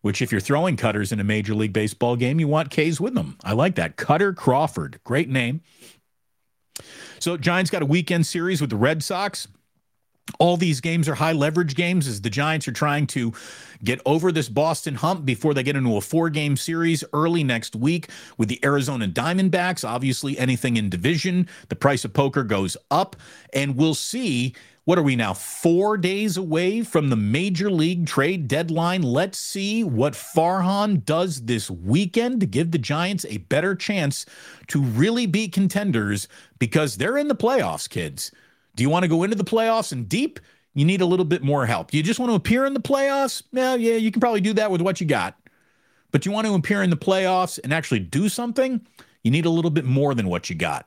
which 0.07 0.23
if 0.23 0.31
you're 0.31 0.41
throwing 0.41 0.77
cutters 0.77 1.11
in 1.11 1.19
a 1.19 1.25
Major 1.25 1.53
League 1.53 1.73
Baseball 1.73 2.15
game, 2.15 2.39
you 2.39 2.47
want 2.47 2.71
K's 2.71 3.01
with 3.01 3.15
them. 3.15 3.37
I 3.43 3.55
like 3.55 3.75
that. 3.75 3.97
Kutter 3.97 4.33
Crawford. 4.37 5.01
Great 5.03 5.29
name. 5.29 5.63
So 7.19 7.37
Giants 7.37 7.73
got 7.73 7.83
a 7.83 7.87
weekend 7.87 8.25
series 8.25 8.61
with 8.61 8.71
the 8.71 8.77
Red 8.77 9.03
Sox. 9.03 9.49
All 10.39 10.57
these 10.57 10.81
games 10.81 11.09
are 11.09 11.15
high 11.15 11.33
leverage 11.33 11.75
games 11.75 12.07
as 12.07 12.21
the 12.21 12.31
Giants 12.31 12.67
are 12.69 12.73
trying 12.73 13.07
to 13.09 13.33
get 13.85 14.01
over 14.05 14.33
this 14.33 14.49
Boston 14.49 14.97
hump 14.97 15.25
before 15.25 15.55
they 15.55 15.63
get 15.63 15.77
into 15.77 15.97
a 15.97 16.01
four 16.01 16.31
game 16.31 16.57
series 16.57 17.05
early 17.13 17.45
next 17.45 17.77
week 17.77 18.11
with 18.37 18.49
the 18.49 18.63
Arizona 18.65 19.07
Diamondbacks. 19.09 19.89
Obviously, 19.89 20.37
anything 20.39 20.77
in 20.77 20.91
division, 20.91 21.49
the 21.69 21.77
price 21.77 22.05
of 22.05 22.13
poker 22.13 22.43
goes 22.43 22.77
up. 22.91 23.17
And 23.53 23.77
we'll 23.77 23.95
see 23.95 24.55
what 24.87 24.99
are 24.99 25.03
we 25.03 25.17
now, 25.17 25.35
four 25.35 25.97
days 25.97 26.37
away 26.37 26.83
from 26.83 27.09
the 27.09 27.17
major 27.17 27.69
league 27.73 28.07
trade 28.07 28.47
deadline? 28.47 29.03
Let's 29.03 29.37
see 29.37 29.83
what 29.83 30.13
Farhan 30.13 31.05
does 31.05 31.47
this 31.47 31.69
weekend 31.69 32.39
to 32.39 32.47
give 32.47 32.71
the 32.71 32.79
Giants 32.79 33.27
a 33.29 33.39
better 33.39 33.75
chance 33.75 34.27
to 34.69 34.81
really 34.81 35.27
be 35.27 35.49
contenders 35.49 36.29
because 36.61 36.97
they're 36.97 37.17
in 37.17 37.27
the 37.27 37.35
playoffs, 37.35 37.91
kids. 37.91 38.31
Do 38.77 38.83
you 38.83 38.91
want 38.91 39.03
to 39.03 39.09
go 39.09 39.25
into 39.25 39.37
the 39.37 39.45
playoffs 39.45 39.91
and 39.91 40.09
deep? 40.09 40.39
You 40.75 40.85
need 40.85 41.01
a 41.01 41.07
little 41.07 41.25
bit 41.25 41.43
more 41.43 41.67
help. 41.67 41.93
You 41.95 42.03
just 42.03 42.21
want 42.21 42.31
to 42.31 42.37
appear 42.37 42.67
in 42.67 42.75
the 42.75 42.81
playoffs? 42.81 43.43
Well, 43.53 43.79
yeah, 43.79 43.95
you 43.95 44.13
can 44.13 44.21
probably 44.21 44.43
do 44.43 44.53
that 44.53 44.71
with 44.71 44.83
what 44.83 45.01
you 45.01 45.07
got. 45.07 45.37
But 46.13 46.27
you 46.27 46.33
want 46.33 46.47
to 46.47 46.55
appear 46.55 46.83
in 46.83 46.91
the 46.91 46.97
playoffs 46.97 47.59
and 47.65 47.73
actually 47.73 48.01
do 48.01 48.29
something? 48.29 48.87
You 49.25 49.31
need 49.31 49.47
a 49.47 49.51
little 49.51 49.71
bit 49.71 49.87
more 49.87 50.15
than 50.15 50.29
what 50.29 50.49
you 50.51 50.57
got. 50.57 50.87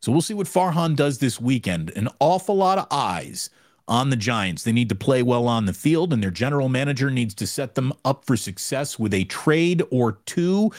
So 0.00 0.12
we'll 0.12 0.20
see 0.20 0.34
what 0.34 0.46
Farhan 0.46 0.94
does 0.94 1.18
this 1.18 1.40
weekend. 1.40 1.90
An 1.96 2.08
awful 2.20 2.56
lot 2.56 2.78
of 2.78 2.86
eyes 2.90 3.50
on 3.88 4.10
the 4.10 4.16
Giants. 4.16 4.62
They 4.62 4.72
need 4.72 4.90
to 4.90 4.94
play 4.94 5.22
well 5.22 5.48
on 5.48 5.64
the 5.64 5.72
field, 5.72 6.12
and 6.12 6.22
their 6.22 6.30
general 6.30 6.68
manager 6.68 7.10
needs 7.10 7.34
to 7.36 7.46
set 7.46 7.74
them 7.74 7.92
up 8.04 8.24
for 8.24 8.36
success 8.36 8.98
with 8.98 9.14
a 9.14 9.24
trade 9.24 9.82
or 9.90 10.12
two. 10.26 10.70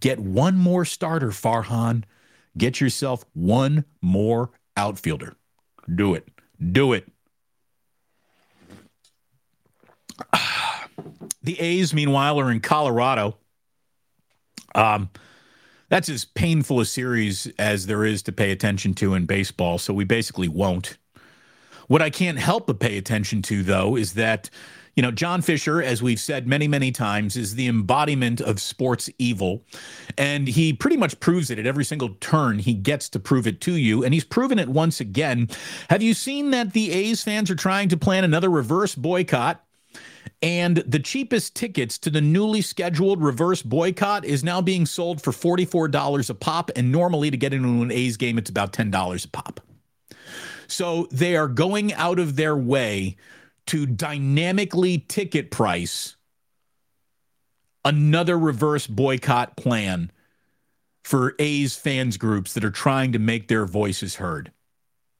Get 0.00 0.18
one 0.18 0.56
more 0.56 0.84
starter, 0.84 1.28
Farhan. 1.28 2.04
Get 2.58 2.80
yourself 2.80 3.24
one 3.32 3.84
more 4.02 4.50
outfielder. 4.76 5.36
Do 5.92 6.14
it. 6.14 6.28
Do 6.72 6.92
it. 6.92 7.08
The 11.42 11.60
A's, 11.60 11.92
meanwhile, 11.92 12.40
are 12.40 12.50
in 12.50 12.60
Colorado. 12.60 13.36
Um, 14.74 15.10
that's 15.90 16.08
as 16.08 16.24
painful 16.24 16.80
a 16.80 16.86
series 16.86 17.46
as 17.58 17.84
there 17.84 18.04
is 18.04 18.22
to 18.22 18.32
pay 18.32 18.50
attention 18.50 18.94
to 18.94 19.12
in 19.12 19.26
baseball. 19.26 19.76
So 19.76 19.92
we 19.92 20.04
basically 20.04 20.48
won't. 20.48 20.96
What 21.86 22.00
I 22.00 22.08
can't 22.08 22.38
help 22.38 22.66
but 22.66 22.80
pay 22.80 22.96
attention 22.96 23.42
to, 23.42 23.62
though, 23.62 23.94
is 23.94 24.14
that, 24.14 24.48
you 24.96 25.02
know, 25.02 25.10
John 25.10 25.42
Fisher, 25.42 25.82
as 25.82 26.02
we've 26.02 26.20
said 26.20 26.46
many, 26.46 26.68
many 26.68 26.92
times, 26.92 27.36
is 27.36 27.54
the 27.54 27.66
embodiment 27.66 28.40
of 28.40 28.60
sports 28.60 29.10
evil. 29.18 29.62
And 30.16 30.46
he 30.46 30.72
pretty 30.72 30.96
much 30.96 31.18
proves 31.20 31.50
it 31.50 31.58
at 31.58 31.66
every 31.66 31.84
single 31.84 32.10
turn. 32.20 32.58
He 32.60 32.74
gets 32.74 33.08
to 33.10 33.18
prove 33.18 33.46
it 33.46 33.60
to 33.62 33.76
you. 33.76 34.04
And 34.04 34.14
he's 34.14 34.24
proven 34.24 34.58
it 34.58 34.68
once 34.68 35.00
again. 35.00 35.48
Have 35.90 36.02
you 36.02 36.14
seen 36.14 36.50
that 36.50 36.72
the 36.72 36.92
A's 36.92 37.22
fans 37.22 37.50
are 37.50 37.56
trying 37.56 37.88
to 37.88 37.96
plan 37.96 38.24
another 38.24 38.50
reverse 38.50 38.94
boycott? 38.94 39.64
And 40.42 40.76
the 40.78 40.98
cheapest 40.98 41.56
tickets 41.56 41.98
to 41.98 42.10
the 42.10 42.20
newly 42.20 42.60
scheduled 42.60 43.22
reverse 43.22 43.62
boycott 43.62 44.24
is 44.24 44.44
now 44.44 44.60
being 44.60 44.86
sold 44.86 45.22
for 45.22 45.32
$44 45.32 46.30
a 46.30 46.34
pop. 46.34 46.70
And 46.76 46.92
normally 46.92 47.30
to 47.30 47.36
get 47.36 47.52
into 47.52 47.82
an 47.82 47.90
A's 47.90 48.16
game, 48.16 48.38
it's 48.38 48.50
about 48.50 48.72
$10 48.72 49.24
a 49.24 49.28
pop. 49.28 49.60
So 50.66 51.08
they 51.10 51.36
are 51.36 51.48
going 51.48 51.92
out 51.94 52.18
of 52.18 52.36
their 52.36 52.56
way 52.56 53.16
to 53.66 53.86
dynamically 53.86 54.98
ticket 54.98 55.50
price 55.50 56.16
another 57.84 58.38
reverse 58.38 58.86
boycott 58.86 59.56
plan 59.56 60.10
for 61.02 61.34
A's 61.38 61.76
fans 61.76 62.16
groups 62.16 62.54
that 62.54 62.64
are 62.64 62.70
trying 62.70 63.12
to 63.12 63.18
make 63.18 63.48
their 63.48 63.66
voices 63.66 64.16
heard. 64.16 64.52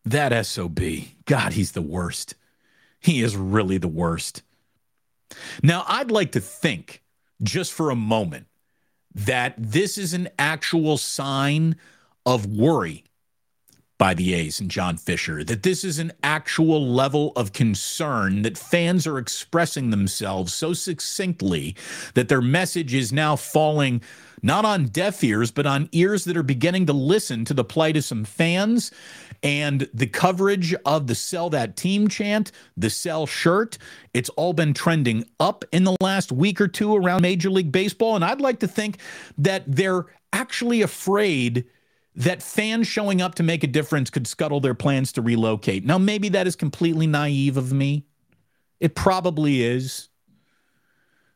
That 0.05 0.47
SOB, 0.47 0.81
God, 1.27 1.53
he's 1.53 1.73
the 1.73 1.83
worst. 1.83 2.35
He 3.01 3.23
is 3.23 3.37
really 3.37 3.79
the 3.79 3.89
worst. 3.89 4.43
Now, 5.63 5.85
I'd 5.87 6.11
like 6.11 6.33
to 6.33 6.41
think 6.41 7.03
just 7.43 7.73
for 7.73 7.91
a 7.91 7.97
moment 7.97 8.47
that 9.15 9.55
this 9.59 9.99
is 9.99 10.15
an 10.15 10.29
actual 10.39 10.97
sign 10.97 11.77
of 12.25 12.47
worry 12.47 13.05
by 13.99 14.15
the 14.15 14.35
A's 14.35 14.61
and 14.61 14.71
John 14.71 14.97
Fisher, 14.97 15.45
that 15.45 15.63
this 15.63 15.85
is 15.85 15.99
an 15.99 16.13
actual 16.23 16.87
level 16.87 17.33
of 17.37 17.53
concern 17.53 18.43
that 18.43 18.59
fans 18.59 19.07
are 19.07 19.19
expressing 19.19 19.91
themselves 19.91 20.53
so 20.53 20.73
succinctly 20.73 21.77
that 22.15 22.29
their 22.29 22.43
message 22.43 22.93
is 22.93 23.13
now 23.13 23.37
falling 23.37 24.03
not 24.43 24.65
on 24.65 24.87
deaf 24.87 25.25
ears, 25.25 25.51
but 25.51 25.65
on 25.65 25.89
ears 25.93 26.25
that 26.25 26.37
are 26.37 26.43
beginning 26.43 26.87
to 26.87 26.93
listen 26.93 27.45
to 27.47 27.55
the 27.55 27.65
plight 27.65 27.97
of 27.97 28.05
some 28.05 28.25
fans 28.25 28.91
and 29.43 29.89
the 29.95 30.07
coverage 30.07 30.75
of 30.85 31.07
the 31.07 31.15
sell 31.15 31.49
that 31.51 31.77
team 31.77 32.09
chant, 32.09 32.51
the 32.77 32.91
sell 32.91 33.27
shirt, 33.27 33.79
it's 34.13 34.29
all 34.31 34.53
been 34.53 34.75
trending 34.75 35.25
up 35.39 35.65
in 35.73 35.85
the 35.85 35.97
last 36.01 36.33
week 36.33 36.61
or 36.61 36.69
two 36.69 36.95
around 36.95 37.23
Major 37.23 37.51
League 37.51 37.73
Baseball. 37.73 38.17
And 38.17 38.25
I'd 38.25 38.41
like 38.41 38.61
to 38.61 38.69
think 38.69 38.99
that 39.39 39.65
they're 39.67 40.07
actually 40.33 40.83
afraid 40.83 41.65
that 42.17 42.43
fans 42.43 42.87
showing 42.87 43.21
up 43.21 43.35
to 43.37 43.43
make 43.43 43.65
a 43.65 43.69
difference 43.69 44.11
could 44.11 44.27
scuttle 44.27 44.61
their 44.61 44.75
plans 44.75 45.13
to 45.13 45.23
relocate. 45.23 45.85
Now, 45.85 45.99
maybe 45.99 46.29
that 46.31 46.47
is 46.47 46.57
completely 46.57 47.07
naive 47.07 47.57
of 47.57 47.73
me. 47.73 48.07
It 48.81 48.95
probably 48.95 49.63
is. 49.63 50.09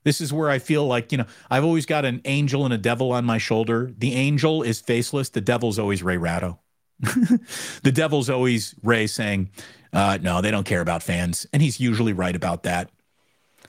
This 0.04 0.20
is 0.20 0.32
where 0.32 0.48
I 0.48 0.58
feel 0.58 0.86
like, 0.86 1.12
you 1.12 1.18
know, 1.18 1.26
I've 1.50 1.64
always 1.64 1.84
got 1.84 2.04
an 2.04 2.20
angel 2.24 2.64
and 2.64 2.72
a 2.72 2.78
devil 2.78 3.12
on 3.12 3.24
my 3.24 3.38
shoulder. 3.38 3.92
The 3.98 4.14
angel 4.14 4.62
is 4.62 4.80
faceless, 4.80 5.30
the 5.30 5.40
devil's 5.40 5.78
always 5.78 6.02
Ray 6.02 6.16
Ratto. 6.16 6.60
the 7.00 7.92
devil's 7.92 8.30
always 8.30 8.74
Ray 8.82 9.06
saying, 9.06 9.50
uh, 9.92 10.18
"No, 10.20 10.40
they 10.40 10.50
don't 10.50 10.66
care 10.66 10.80
about 10.80 11.02
fans," 11.02 11.46
and 11.52 11.62
he's 11.62 11.78
usually 11.78 12.12
right 12.12 12.34
about 12.34 12.64
that. 12.64 12.90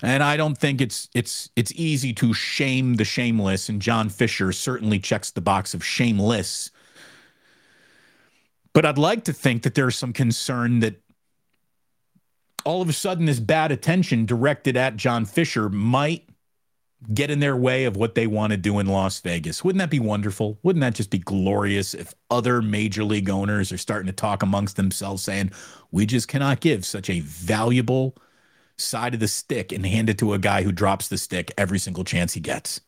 And 0.02 0.24
I 0.24 0.36
don't 0.36 0.58
think 0.58 0.82
it's 0.82 1.10
it's 1.14 1.50
it's 1.56 1.72
easy 1.76 2.12
to 2.14 2.34
shame 2.34 2.96
the 2.96 3.06
shameless, 3.06 3.70
and 3.70 3.82
John 3.82 4.10
Fisher 4.10 4.52
certainly 4.52 4.98
checks 4.98 5.30
the 5.30 5.42
box 5.42 5.76
of 5.76 5.86
shameless. 5.86 6.72
But 8.74 8.86
I'd 8.86 8.98
like 8.98 9.24
to 9.26 9.34
think 9.34 9.64
that 9.64 9.76
there's 9.76 9.96
some 9.96 10.14
concern 10.14 10.80
that 10.80 11.02
all 12.66 12.82
of 12.82 12.90
a 12.90 12.94
sudden 12.94 13.26
this 13.26 13.40
bad 13.40 13.72
attention 13.72 14.26
directed 14.26 14.78
at 14.78 14.96
John 14.96 15.26
Fisher 15.26 15.70
might 15.70 16.30
get 17.14 17.32
in 17.32 17.40
their 17.40 17.56
way 17.56 17.86
of 17.86 17.96
what 17.96 18.14
they 18.14 18.28
want 18.28 18.52
to 18.52 18.58
do 18.58 18.78
in 18.80 18.86
Las 18.86 19.22
Vegas. 19.22 19.64
Wouldn't 19.64 19.80
that 19.80 19.90
be 19.90 20.00
wonderful? 20.00 20.60
Wouldn't 20.64 20.82
that 20.82 20.96
just 20.96 21.10
be 21.10 21.20
glorious 21.20 21.94
if 21.94 22.14
other 22.30 22.62
major 22.62 23.06
league 23.06 23.30
owners 23.30 23.72
are 23.72 23.78
starting 23.78 24.08
to 24.08 24.14
talk 24.14 24.44
amongst 24.44 24.76
themselves 24.76 25.24
saying, 25.24 25.52
we 25.92 26.06
just 26.06 26.28
cannot 26.28 26.60
give 26.60 26.86
such 26.86 27.10
a 27.10 27.22
valuable 27.22 28.16
side 28.78 29.14
of 29.14 29.22
the 29.22 29.28
stick 29.30 29.72
and 29.72 29.86
hand 29.86 30.10
it 30.10 30.18
to 30.18 30.34
a 30.34 30.40
guy 30.40 30.64
who 30.64 30.72
drops 30.74 31.08
the 31.08 31.18
stick 31.18 31.52
every 31.58 31.80
single 31.80 32.04
chance 32.04 32.34
he 32.34 32.42
gets? 32.42 32.82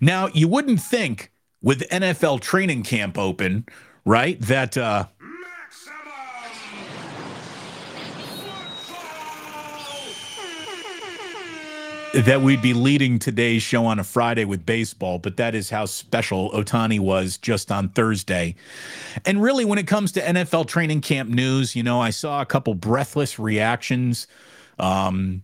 Now, 0.00 0.28
you 0.28 0.46
wouldn't 0.46 0.80
think 0.80 1.32
with 1.62 1.88
NFL 1.90 2.40
training 2.40 2.82
camp 2.82 3.16
open, 3.16 3.66
right, 4.04 4.40
that 4.40 4.76
uh, 4.76 5.06
that 12.14 12.42
we'd 12.42 12.60
be 12.60 12.74
leading 12.74 13.18
today's 13.18 13.62
show 13.62 13.86
on 13.86 13.98
a 13.98 14.04
Friday 14.04 14.44
with 14.44 14.66
baseball, 14.66 15.18
but 15.18 15.38
that 15.38 15.54
is 15.54 15.70
how 15.70 15.86
special 15.86 16.50
Ohtani 16.50 17.00
was 17.00 17.38
just 17.38 17.72
on 17.72 17.88
Thursday. 17.88 18.54
And 19.24 19.42
really, 19.42 19.64
when 19.64 19.78
it 19.78 19.86
comes 19.86 20.12
to 20.12 20.20
NFL 20.20 20.66
training 20.66 21.00
camp 21.00 21.30
news, 21.30 21.74
you 21.74 21.82
know, 21.82 22.00
I 22.00 22.10
saw 22.10 22.42
a 22.42 22.46
couple 22.46 22.74
breathless 22.74 23.38
reactions. 23.38 24.26
Um, 24.78 25.42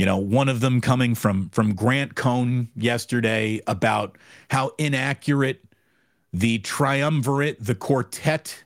you 0.00 0.06
know, 0.06 0.16
one 0.16 0.48
of 0.48 0.60
them 0.60 0.80
coming 0.80 1.14
from 1.14 1.50
from 1.50 1.74
Grant 1.74 2.14
Cohn 2.14 2.70
yesterday 2.74 3.60
about 3.66 4.16
how 4.50 4.72
inaccurate 4.78 5.62
the 6.32 6.58
triumvirate, 6.58 7.62
the 7.62 7.74
quartet 7.74 8.64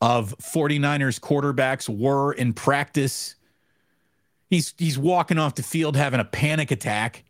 of 0.00 0.36
49ers 0.38 1.20
quarterbacks 1.20 1.88
were 1.88 2.32
in 2.32 2.52
practice 2.52 3.36
He's 4.50 4.74
he's 4.78 4.98
walking 4.98 5.38
off 5.38 5.54
the 5.54 5.62
field 5.62 5.96
having 5.96 6.20
a 6.20 6.24
panic 6.24 6.70
attack. 6.70 7.24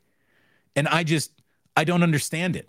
And 0.77 0.87
I 0.89 1.03
just 1.03 1.33
I 1.77 1.85
don't 1.85 2.03
understand 2.03 2.57
it. 2.57 2.69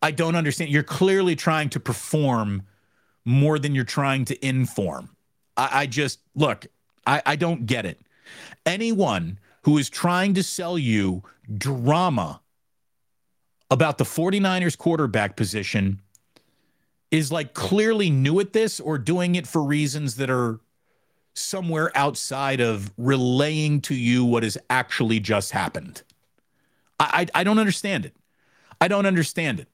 I 0.00 0.10
don't 0.10 0.36
understand. 0.36 0.70
You're 0.70 0.82
clearly 0.82 1.34
trying 1.34 1.70
to 1.70 1.80
perform 1.80 2.62
more 3.24 3.58
than 3.58 3.74
you're 3.74 3.84
trying 3.84 4.24
to 4.26 4.46
inform. 4.46 5.10
I, 5.56 5.68
I 5.72 5.86
just 5.86 6.20
look, 6.34 6.66
I, 7.06 7.22
I 7.26 7.36
don't 7.36 7.66
get 7.66 7.86
it. 7.86 8.00
Anyone 8.66 9.38
who 9.62 9.78
is 9.78 9.90
trying 9.90 10.34
to 10.34 10.42
sell 10.42 10.78
you 10.78 11.22
drama 11.56 12.40
about 13.70 13.98
the 13.98 14.04
49ers 14.04 14.76
quarterback 14.76 15.36
position 15.36 16.00
is 17.10 17.30
like 17.30 17.54
clearly 17.54 18.10
new 18.10 18.40
at 18.40 18.52
this 18.52 18.80
or 18.80 18.98
doing 18.98 19.34
it 19.34 19.46
for 19.46 19.62
reasons 19.62 20.16
that 20.16 20.30
are 20.30 20.60
somewhere 21.34 21.90
outside 21.96 22.60
of 22.60 22.92
relaying 22.96 23.80
to 23.82 23.94
you 23.94 24.24
what 24.24 24.42
has 24.42 24.56
actually 24.70 25.20
just 25.20 25.50
happened. 25.50 26.02
I, 26.98 27.26
I, 27.34 27.40
I 27.40 27.44
don't 27.44 27.58
understand 27.58 28.06
it. 28.06 28.14
I 28.80 28.88
don't 28.88 29.06
understand 29.06 29.60
it. 29.60 29.68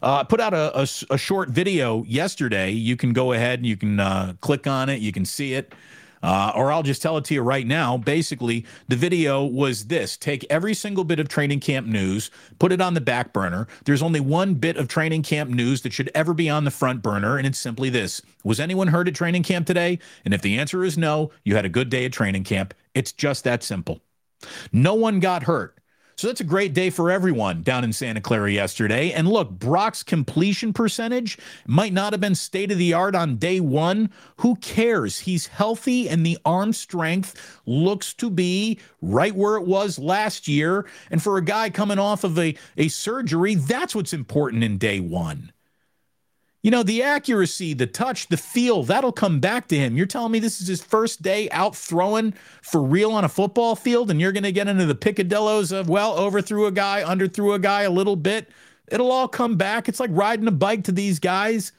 Uh, 0.00 0.22
put 0.24 0.40
out 0.40 0.54
a, 0.54 0.80
a, 0.80 0.82
a, 1.10 1.18
short 1.18 1.50
video 1.50 2.04
yesterday. 2.04 2.70
You 2.70 2.96
can 2.96 3.12
go 3.12 3.32
ahead 3.32 3.58
and 3.58 3.66
you 3.66 3.76
can 3.76 3.98
uh, 3.98 4.34
click 4.40 4.66
on 4.68 4.88
it. 4.88 5.00
You 5.00 5.10
can 5.10 5.24
see 5.24 5.54
it. 5.54 5.72
Uh, 6.22 6.52
or 6.54 6.72
I'll 6.72 6.82
just 6.82 7.02
tell 7.02 7.16
it 7.16 7.24
to 7.26 7.34
you 7.34 7.42
right 7.42 7.66
now. 7.66 7.96
Basically, 7.96 8.66
the 8.88 8.96
video 8.96 9.44
was 9.44 9.86
this 9.86 10.16
take 10.16 10.44
every 10.50 10.74
single 10.74 11.04
bit 11.04 11.20
of 11.20 11.28
training 11.28 11.60
camp 11.60 11.86
news, 11.86 12.30
put 12.58 12.72
it 12.72 12.80
on 12.80 12.94
the 12.94 13.00
back 13.00 13.32
burner. 13.32 13.66
There's 13.84 14.02
only 14.02 14.20
one 14.20 14.54
bit 14.54 14.76
of 14.76 14.88
training 14.88 15.22
camp 15.22 15.50
news 15.50 15.82
that 15.82 15.92
should 15.92 16.10
ever 16.14 16.34
be 16.34 16.48
on 16.48 16.64
the 16.64 16.70
front 16.70 17.02
burner, 17.02 17.36
and 17.36 17.46
it's 17.46 17.58
simply 17.58 17.90
this 17.90 18.20
Was 18.44 18.60
anyone 18.60 18.88
hurt 18.88 19.08
at 19.08 19.14
training 19.14 19.42
camp 19.42 19.66
today? 19.66 19.98
And 20.24 20.34
if 20.34 20.42
the 20.42 20.58
answer 20.58 20.84
is 20.84 20.98
no, 20.98 21.30
you 21.44 21.54
had 21.56 21.64
a 21.64 21.70
good 21.70 21.90
day 21.90 22.04
at 22.04 22.12
training 22.12 22.44
camp. 22.44 22.74
It's 22.94 23.12
just 23.12 23.44
that 23.44 23.62
simple. 23.62 24.00
No 24.72 24.94
one 24.94 25.20
got 25.20 25.44
hurt. 25.44 25.78
So 26.18 26.26
that's 26.26 26.40
a 26.40 26.44
great 26.44 26.74
day 26.74 26.90
for 26.90 27.12
everyone 27.12 27.62
down 27.62 27.84
in 27.84 27.92
Santa 27.92 28.20
Clara 28.20 28.50
yesterday. 28.50 29.12
And 29.12 29.28
look, 29.28 29.50
Brock's 29.50 30.02
completion 30.02 30.72
percentage 30.72 31.38
might 31.64 31.92
not 31.92 32.12
have 32.12 32.20
been 32.20 32.34
state 32.34 32.72
of 32.72 32.78
the 32.78 32.92
art 32.92 33.14
on 33.14 33.36
day 33.36 33.60
one. 33.60 34.10
Who 34.38 34.56
cares? 34.56 35.20
He's 35.20 35.46
healthy 35.46 36.08
and 36.08 36.26
the 36.26 36.36
arm 36.44 36.72
strength 36.72 37.60
looks 37.66 38.14
to 38.14 38.30
be 38.30 38.80
right 39.00 39.32
where 39.32 39.54
it 39.58 39.64
was 39.64 39.96
last 39.96 40.48
year. 40.48 40.86
And 41.12 41.22
for 41.22 41.36
a 41.36 41.44
guy 41.44 41.70
coming 41.70 42.00
off 42.00 42.24
of 42.24 42.36
a, 42.36 42.56
a 42.76 42.88
surgery, 42.88 43.54
that's 43.54 43.94
what's 43.94 44.12
important 44.12 44.64
in 44.64 44.76
day 44.76 44.98
one. 44.98 45.52
You 46.62 46.72
know, 46.72 46.82
the 46.82 47.02
accuracy, 47.04 47.72
the 47.72 47.86
touch, 47.86 48.26
the 48.28 48.36
feel, 48.36 48.82
that'll 48.82 49.12
come 49.12 49.38
back 49.38 49.68
to 49.68 49.76
him. 49.76 49.96
You're 49.96 50.06
telling 50.06 50.32
me 50.32 50.40
this 50.40 50.60
is 50.60 50.66
his 50.66 50.82
first 50.82 51.22
day 51.22 51.48
out 51.50 51.76
throwing 51.76 52.34
for 52.62 52.82
real 52.82 53.12
on 53.12 53.24
a 53.24 53.28
football 53.28 53.76
field, 53.76 54.10
and 54.10 54.20
you're 54.20 54.32
going 54.32 54.42
to 54.42 54.52
get 54.52 54.66
into 54.66 54.84
the 54.84 54.94
picadillos 54.94 55.70
of, 55.70 55.88
well, 55.88 56.18
overthrew 56.18 56.66
a 56.66 56.72
guy, 56.72 57.02
underthrew 57.02 57.54
a 57.54 57.60
guy 57.60 57.82
a 57.82 57.90
little 57.90 58.16
bit. 58.16 58.50
It'll 58.88 59.12
all 59.12 59.28
come 59.28 59.56
back. 59.56 59.88
It's 59.88 60.00
like 60.00 60.10
riding 60.12 60.48
a 60.48 60.52
bike 60.52 60.84
to 60.84 60.92
these 60.92 61.20
guys. 61.20 61.72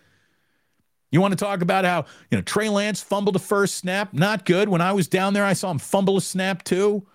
You 1.11 1.19
want 1.19 1.31
to 1.31 1.43
talk 1.43 1.61
about 1.61 1.85
how, 1.85 2.05
you 2.31 2.37
know, 2.37 2.41
Trey 2.43 2.69
Lance 2.69 3.01
fumbled 3.01 3.35
a 3.35 3.39
first 3.39 3.75
snap? 3.75 4.13
Not 4.13 4.45
good. 4.45 4.69
When 4.69 4.81
I 4.81 4.93
was 4.93 5.07
down 5.07 5.33
there, 5.33 5.43
I 5.43 5.53
saw 5.53 5.71
him 5.71 5.79
fumble 5.79 6.17
a 6.17 6.21
snap 6.21 6.63
too. 6.63 7.05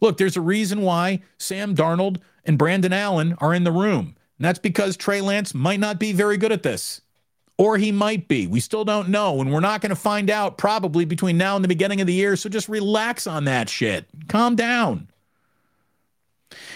Look, 0.00 0.16
there's 0.16 0.36
a 0.36 0.40
reason 0.40 0.80
why 0.80 1.22
Sam 1.38 1.76
Darnold 1.76 2.20
and 2.44 2.58
Brandon 2.58 2.92
Allen 2.92 3.36
are 3.38 3.54
in 3.54 3.64
the 3.64 3.70
room. 3.70 4.16
And 4.42 4.48
that's 4.48 4.58
because 4.58 4.96
Trey 4.96 5.20
Lance 5.20 5.54
might 5.54 5.78
not 5.78 6.00
be 6.00 6.12
very 6.12 6.36
good 6.36 6.50
at 6.50 6.64
this. 6.64 7.00
Or 7.58 7.78
he 7.78 7.92
might 7.92 8.26
be. 8.26 8.48
We 8.48 8.58
still 8.58 8.84
don't 8.84 9.08
know. 9.08 9.40
And 9.40 9.52
we're 9.52 9.60
not 9.60 9.80
going 9.80 9.90
to 9.90 9.94
find 9.94 10.28
out 10.30 10.58
probably 10.58 11.04
between 11.04 11.38
now 11.38 11.54
and 11.54 11.62
the 11.62 11.68
beginning 11.68 12.00
of 12.00 12.08
the 12.08 12.12
year. 12.12 12.34
So 12.34 12.48
just 12.48 12.68
relax 12.68 13.28
on 13.28 13.44
that 13.44 13.68
shit. 13.68 14.06
Calm 14.26 14.56
down. 14.56 15.06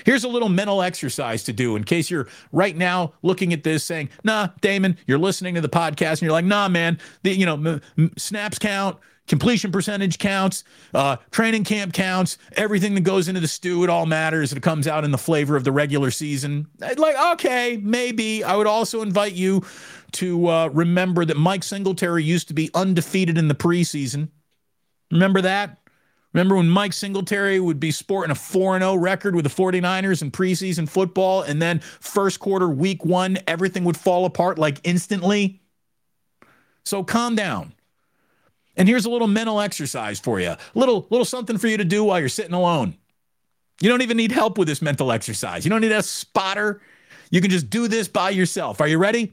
Here's 0.04 0.22
a 0.22 0.28
little 0.28 0.48
mental 0.48 0.80
exercise 0.80 1.42
to 1.42 1.52
do 1.52 1.74
in 1.74 1.82
case 1.82 2.08
you're 2.08 2.28
right 2.52 2.76
now 2.76 3.14
looking 3.22 3.52
at 3.52 3.64
this 3.64 3.82
saying, 3.82 4.10
nah, 4.22 4.50
Damon, 4.60 4.96
you're 5.08 5.18
listening 5.18 5.56
to 5.56 5.60
the 5.60 5.68
podcast 5.68 6.12
and 6.12 6.22
you're 6.22 6.30
like, 6.30 6.44
nah, 6.44 6.68
man, 6.68 7.00
the, 7.24 7.32
you 7.32 7.46
know, 7.46 7.54
m- 7.54 7.80
m- 7.98 8.12
snaps 8.16 8.60
count, 8.60 8.96
completion 9.26 9.72
percentage 9.72 10.18
counts, 10.18 10.64
uh, 10.94 11.16
training 11.30 11.64
camp 11.64 11.92
counts, 11.92 12.38
everything 12.52 12.94
that 12.94 13.02
goes 13.02 13.28
into 13.28 13.40
the 13.40 13.48
stew, 13.48 13.84
it 13.84 13.90
all 13.90 14.06
matters. 14.06 14.52
It 14.52 14.62
comes 14.62 14.86
out 14.86 15.04
in 15.04 15.10
the 15.10 15.18
flavor 15.18 15.56
of 15.56 15.64
the 15.64 15.72
regular 15.72 16.10
season. 16.10 16.68
Like, 16.78 17.16
okay, 17.34 17.78
maybe. 17.82 18.44
I 18.44 18.56
would 18.56 18.66
also 18.66 19.02
invite 19.02 19.32
you 19.32 19.64
to 20.12 20.48
uh, 20.48 20.68
remember 20.68 21.24
that 21.24 21.36
Mike 21.36 21.64
Singletary 21.64 22.24
used 22.24 22.48
to 22.48 22.54
be 22.54 22.70
undefeated 22.74 23.36
in 23.36 23.48
the 23.48 23.54
preseason. 23.54 24.28
Remember 25.10 25.40
that? 25.42 25.78
Remember 26.32 26.56
when 26.56 26.68
Mike 26.68 26.92
Singletary 26.92 27.60
would 27.60 27.80
be 27.80 27.90
sporting 27.90 28.30
a 28.30 28.34
4 28.34 28.78
0 28.78 28.96
record 28.96 29.34
with 29.34 29.44
the 29.44 29.50
49ers 29.50 30.20
in 30.20 30.30
preseason 30.30 30.86
football, 30.86 31.40
and 31.42 31.62
then 31.62 31.80
first 31.80 32.40
quarter, 32.40 32.68
week 32.68 33.04
one, 33.06 33.38
everything 33.46 33.84
would 33.84 33.96
fall 33.96 34.26
apart 34.26 34.58
like 34.58 34.78
instantly? 34.84 35.62
So 36.84 37.02
calm 37.02 37.36
down. 37.36 37.72
And 38.76 38.88
here's 38.88 39.06
a 39.06 39.10
little 39.10 39.28
mental 39.28 39.60
exercise 39.60 40.20
for 40.20 40.40
you. 40.40 40.54
Little 40.74 41.06
little 41.10 41.24
something 41.24 41.58
for 41.58 41.68
you 41.68 41.76
to 41.78 41.84
do 41.84 42.04
while 42.04 42.20
you're 42.20 42.28
sitting 42.28 42.52
alone. 42.52 42.96
You 43.80 43.88
don't 43.88 44.02
even 44.02 44.16
need 44.16 44.32
help 44.32 44.58
with 44.58 44.68
this 44.68 44.82
mental 44.82 45.12
exercise. 45.12 45.64
You 45.64 45.70
don't 45.70 45.80
need 45.80 45.92
a 45.92 46.02
spotter. 46.02 46.80
You 47.30 47.40
can 47.40 47.50
just 47.50 47.68
do 47.68 47.88
this 47.88 48.08
by 48.08 48.30
yourself. 48.30 48.80
Are 48.80 48.88
you 48.88 48.98
ready? 48.98 49.32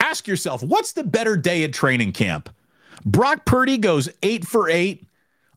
Ask 0.00 0.26
yourself, 0.26 0.62
what's 0.62 0.92
the 0.92 1.04
better 1.04 1.36
day 1.36 1.62
at 1.62 1.74
training 1.74 2.12
camp? 2.12 2.48
Brock 3.04 3.44
Purdy 3.44 3.76
goes 3.76 4.08
8 4.22 4.46
for 4.46 4.68
8 4.68 5.06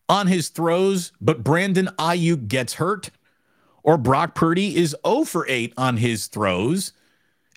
on 0.10 0.28
his 0.28 0.50
throws, 0.50 1.14
but 1.22 1.44
Brandon 1.44 1.90
Aiyuk 1.98 2.48
gets 2.48 2.74
hurt, 2.74 3.10
or 3.84 3.98
Brock 3.98 4.36
Purdy 4.36 4.76
is 4.76 4.96
0 5.06 5.24
for 5.24 5.46
8 5.48 5.74
on 5.78 5.98
his 5.98 6.28
throws 6.28 6.92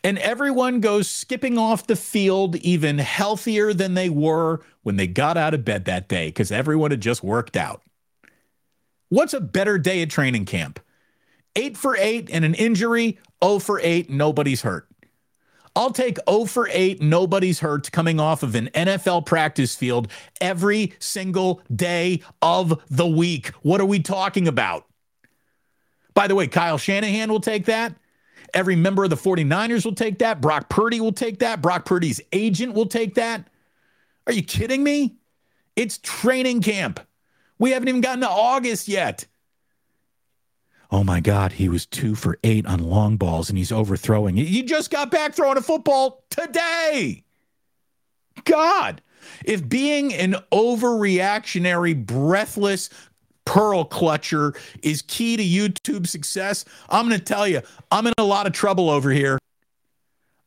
and 0.06 0.20
everyone 0.20 0.78
goes 0.78 1.10
skipping 1.10 1.58
off 1.58 1.88
the 1.88 1.96
field 1.96 2.54
even 2.58 2.98
healthier 2.98 3.74
than 3.74 3.94
they 3.94 4.08
were 4.08 4.60
when 4.84 4.94
they 4.94 5.08
got 5.08 5.36
out 5.36 5.52
of 5.52 5.64
bed 5.64 5.84
that 5.84 6.06
day 6.06 6.28
because 6.28 6.52
everyone 6.52 6.92
had 6.92 7.00
just 7.00 7.24
worked 7.24 7.56
out. 7.56 7.82
What's 9.08 9.34
a 9.34 9.40
better 9.40 9.78
day 9.78 10.02
at 10.02 10.10
training 10.10 10.44
camp? 10.44 10.78
Eight 11.56 11.76
for 11.76 11.96
eight 11.96 12.30
and 12.30 12.44
an 12.44 12.54
injury, 12.54 13.18
oh 13.42 13.58
for 13.58 13.80
eight, 13.82 14.08
nobody's 14.08 14.62
hurt. 14.62 14.86
I'll 15.74 15.90
take 15.90 16.18
0 16.30 16.44
for 16.44 16.68
8, 16.70 17.02
nobody's 17.02 17.58
hurt 17.58 17.90
coming 17.90 18.20
off 18.20 18.44
of 18.44 18.54
an 18.54 18.70
NFL 18.74 19.26
practice 19.26 19.74
field 19.74 20.06
every 20.40 20.94
single 21.00 21.62
day 21.74 22.22
of 22.40 22.80
the 22.90 23.08
week. 23.08 23.48
What 23.62 23.80
are 23.80 23.86
we 23.86 23.98
talking 23.98 24.46
about? 24.46 24.86
By 26.14 26.28
the 26.28 26.36
way, 26.36 26.46
Kyle 26.46 26.78
Shanahan 26.78 27.28
will 27.28 27.40
take 27.40 27.64
that. 27.64 27.96
Every 28.56 28.74
member 28.74 29.04
of 29.04 29.10
the 29.10 29.16
49ers 29.16 29.84
will 29.84 29.94
take 29.94 30.20
that. 30.20 30.40
Brock 30.40 30.70
Purdy 30.70 30.98
will 30.98 31.12
take 31.12 31.40
that. 31.40 31.60
Brock 31.60 31.84
Purdy's 31.84 32.22
agent 32.32 32.72
will 32.72 32.86
take 32.86 33.16
that. 33.16 33.46
Are 34.26 34.32
you 34.32 34.42
kidding 34.42 34.82
me? 34.82 35.16
It's 35.76 35.98
training 36.02 36.62
camp. 36.62 36.98
We 37.58 37.72
haven't 37.72 37.88
even 37.88 38.00
gotten 38.00 38.22
to 38.22 38.30
August 38.30 38.88
yet. 38.88 39.26
Oh 40.90 41.04
my 41.04 41.20
God, 41.20 41.52
he 41.52 41.68
was 41.68 41.84
two 41.84 42.14
for 42.14 42.38
eight 42.42 42.64
on 42.64 42.82
long 42.82 43.18
balls 43.18 43.50
and 43.50 43.58
he's 43.58 43.72
overthrowing. 43.72 44.36
He 44.36 44.62
just 44.62 44.90
got 44.90 45.10
back 45.10 45.34
throwing 45.34 45.58
a 45.58 45.62
football 45.62 46.24
today. 46.30 47.24
God, 48.44 49.02
if 49.44 49.68
being 49.68 50.14
an 50.14 50.36
overreactionary, 50.50 52.06
breathless, 52.06 52.88
pearl 53.46 53.84
clutcher 53.86 54.54
is 54.82 55.00
key 55.00 55.36
to 55.36 55.42
YouTube 55.42 56.06
success, 56.06 56.66
I'm 56.90 57.08
going 57.08 57.18
to 57.18 57.24
tell 57.24 57.48
you, 57.48 57.62
I'm 57.90 58.06
in 58.06 58.12
a 58.18 58.24
lot 58.24 58.46
of 58.46 58.52
trouble 58.52 58.90
over 58.90 59.10
here. 59.10 59.38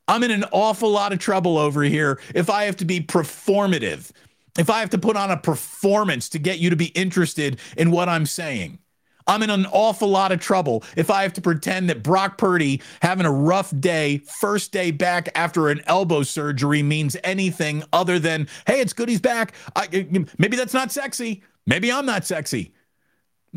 I'm 0.08 0.24
in 0.24 0.32
an 0.32 0.46
awful 0.52 0.92
lot 0.92 1.14
of 1.14 1.20
trouble 1.20 1.58
over 1.58 1.82
here 1.82 2.20
if 2.36 2.50
I 2.50 2.66
have 2.66 2.78
to 2.78 2.86
be 2.86 3.00
performative, 3.00 4.12
if 4.58 4.70
I 4.70 4.80
have 4.80 4.90
to 4.92 4.98
put 4.98 5.16
on 5.16 5.32
a 5.32 5.38
performance 5.38 6.30
to 6.30 6.40
get 6.40 6.60
you 6.60 6.70
to 6.70 6.76
be 6.76 6.88
interested 6.88 7.60
in 7.78 7.92
what 7.92 8.10
I'm 8.10 8.26
saying. 8.26 8.80
I'm 9.28 9.44
in 9.44 9.52
an 9.52 9.68
awful 9.68 10.08
lot 10.08 10.32
of 10.32 10.40
trouble 10.40 10.84
if 10.98 11.12
I 11.12 11.22
have 11.22 11.34
to 11.34 11.42
pretend 11.42 11.92
that 11.92 12.02
Brock 12.02 12.40
Purdy 12.40 12.82
having 13.04 13.28
a 13.28 13.32
rough 13.32 13.72
day, 13.80 14.18
first 14.26 14.72
day 14.72 14.90
back 14.90 15.30
after 15.36 15.70
an 15.70 15.82
elbow 15.86 16.24
surgery 16.24 16.82
means 16.82 17.16
anything 17.24 17.84
other 17.94 18.18
than, 18.18 18.48
hey, 18.66 18.82
it's 18.82 18.94
good 18.94 19.08
he's 19.08 19.22
back. 19.22 19.54
I, 19.76 19.86
uh, 19.86 20.20
maybe 20.40 20.58
that's 20.58 20.74
not 20.74 20.92
sexy. 20.92 21.44
Maybe 21.68 21.92
I'm 21.92 22.08
not 22.08 22.26
sexy. 22.26 22.74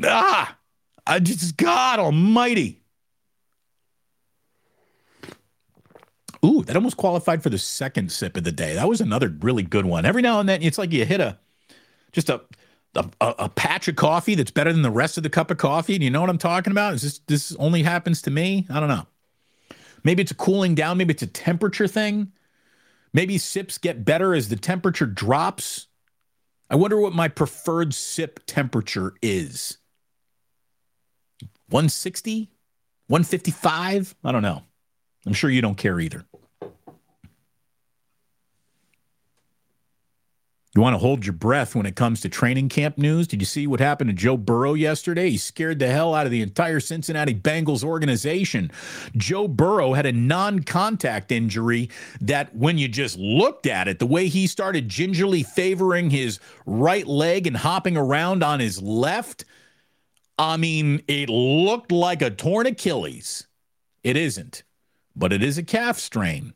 Ah, 0.05 0.57
I 1.07 1.19
just, 1.19 1.57
God 1.57 1.99
almighty. 1.99 2.81
Ooh, 6.45 6.63
that 6.65 6.75
almost 6.75 6.97
qualified 6.97 7.43
for 7.43 7.51
the 7.51 7.59
second 7.59 8.11
sip 8.11 8.37
of 8.37 8.45
the 8.45 8.53
day. 8.53 8.75
That 8.75 8.89
was 8.89 9.01
another 9.01 9.29
really 9.29 9.63
good 9.63 9.87
one. 9.87 10.05
Every 10.05 10.23
now 10.23 10.41
and 10.41 10.49
then, 10.49 10.63
it's 10.63 10.79
like 10.79 10.93
you 10.93 11.05
hit 11.05 11.21
a 11.21 11.39
just 12.13 12.29
a 12.29 12.41
a, 12.95 13.09
a 13.21 13.49
patch 13.49 13.89
of 13.89 13.97
coffee 13.97 14.35
that's 14.35 14.51
better 14.51 14.73
than 14.73 14.83
the 14.83 14.91
rest 14.91 15.17
of 15.17 15.23
the 15.23 15.31
cup 15.31 15.51
of 15.51 15.59
coffee. 15.59 15.95
And 15.95 16.03
you 16.03 16.11
know 16.11 16.21
what 16.21 16.31
I'm 16.31 16.39
talking 16.39 16.71
about? 16.71 16.95
Is 16.95 17.03
this 17.03 17.19
this 17.27 17.57
only 17.57 17.83
happens 17.83 18.23
to 18.23 18.31
me? 18.31 18.67
I 18.71 18.81
don't 18.81 18.89
know. 18.89 19.07
Maybe 20.05 20.23
it's 20.23 20.33
a 20.33 20.37
cooling 20.37 20.75
down. 20.75 20.99
Maybe 20.99 21.15
it's 21.15 21.23
a 21.23 21.29
temperature 21.29 21.87
thing. 21.87 22.33
Maybe 23.13 23.39
sips 23.39 23.79
get 23.79 24.05
better 24.05 24.35
as 24.35 24.49
the 24.49 24.57
temperature 24.57 25.07
drops. 25.07 25.87
I 26.71 26.77
wonder 26.77 26.99
what 26.99 27.15
my 27.15 27.29
preferred 27.29 27.95
sip 27.95 28.41
temperature 28.47 29.15
is. 29.23 29.79
160? 31.73 32.51
155? 33.07 34.15
I 34.25 34.33
don't 34.33 34.43
know. 34.43 34.63
I'm 35.27 35.33
sure 35.33 35.51
you 35.51 35.63
don't 35.63 35.77
care 35.77 35.99
either. 35.99 36.25
You 40.75 40.81
want 40.81 40.95
to 40.95 40.99
hold 40.99 41.27
your 41.27 41.35
breath 41.35 41.75
when 41.75 41.85
it 41.85 41.97
comes 41.97 42.23
to 42.23 42.31
training 42.31 42.71
camp 42.71 42.97
news? 42.97 43.27
Did 43.27 43.43
you 43.43 43.47
see 43.47 43.67
what 43.67 43.79
happened 43.79 44.09
to 44.09 44.15
Joe 44.15 44.39
Burrow 44.39 44.73
yesterday? 44.73 45.29
He 45.29 45.37
scared 45.37 45.79
the 45.79 45.89
hell 45.89 46.15
out 46.15 46.25
of 46.25 46.33
the 46.33 46.41
entire 46.41 46.81
Cincinnati 46.81 47.35
Bengals 47.35 47.85
organization. 47.85 48.71
Joe 49.15 49.49
Burrow 49.49 49.93
had 49.93 50.07
a 50.07 50.13
non 50.13 50.63
contact 50.63 51.31
injury 51.31 51.91
that, 52.23 52.57
when 52.57 52.79
you 52.79 52.89
just 52.89 53.19
looked 53.19 53.67
at 53.67 53.87
it, 53.87 53.99
the 53.99 54.07
way 54.07 54.29
he 54.29 54.47
started 54.47 54.89
gingerly 54.89 55.43
favoring 55.43 56.09
his 56.09 56.41
right 56.65 57.07
leg 57.07 57.47
and 57.47 57.59
hopping 57.59 57.99
around 57.99 58.43
on 58.43 58.59
his 58.59 58.81
left, 58.81 59.45
I 60.43 60.57
mean, 60.57 61.05
it 61.07 61.29
looked 61.29 61.93
like 61.93 62.21
a 62.21 62.29
torn 62.29 62.67
Achilles. 62.67 63.47
It 64.03 64.17
isn't, 64.17 64.65
but 65.15 65.33
it 65.33 65.41
is 65.41 65.57
a 65.57 65.63
calf 65.63 66.01
strain. 66.01 66.53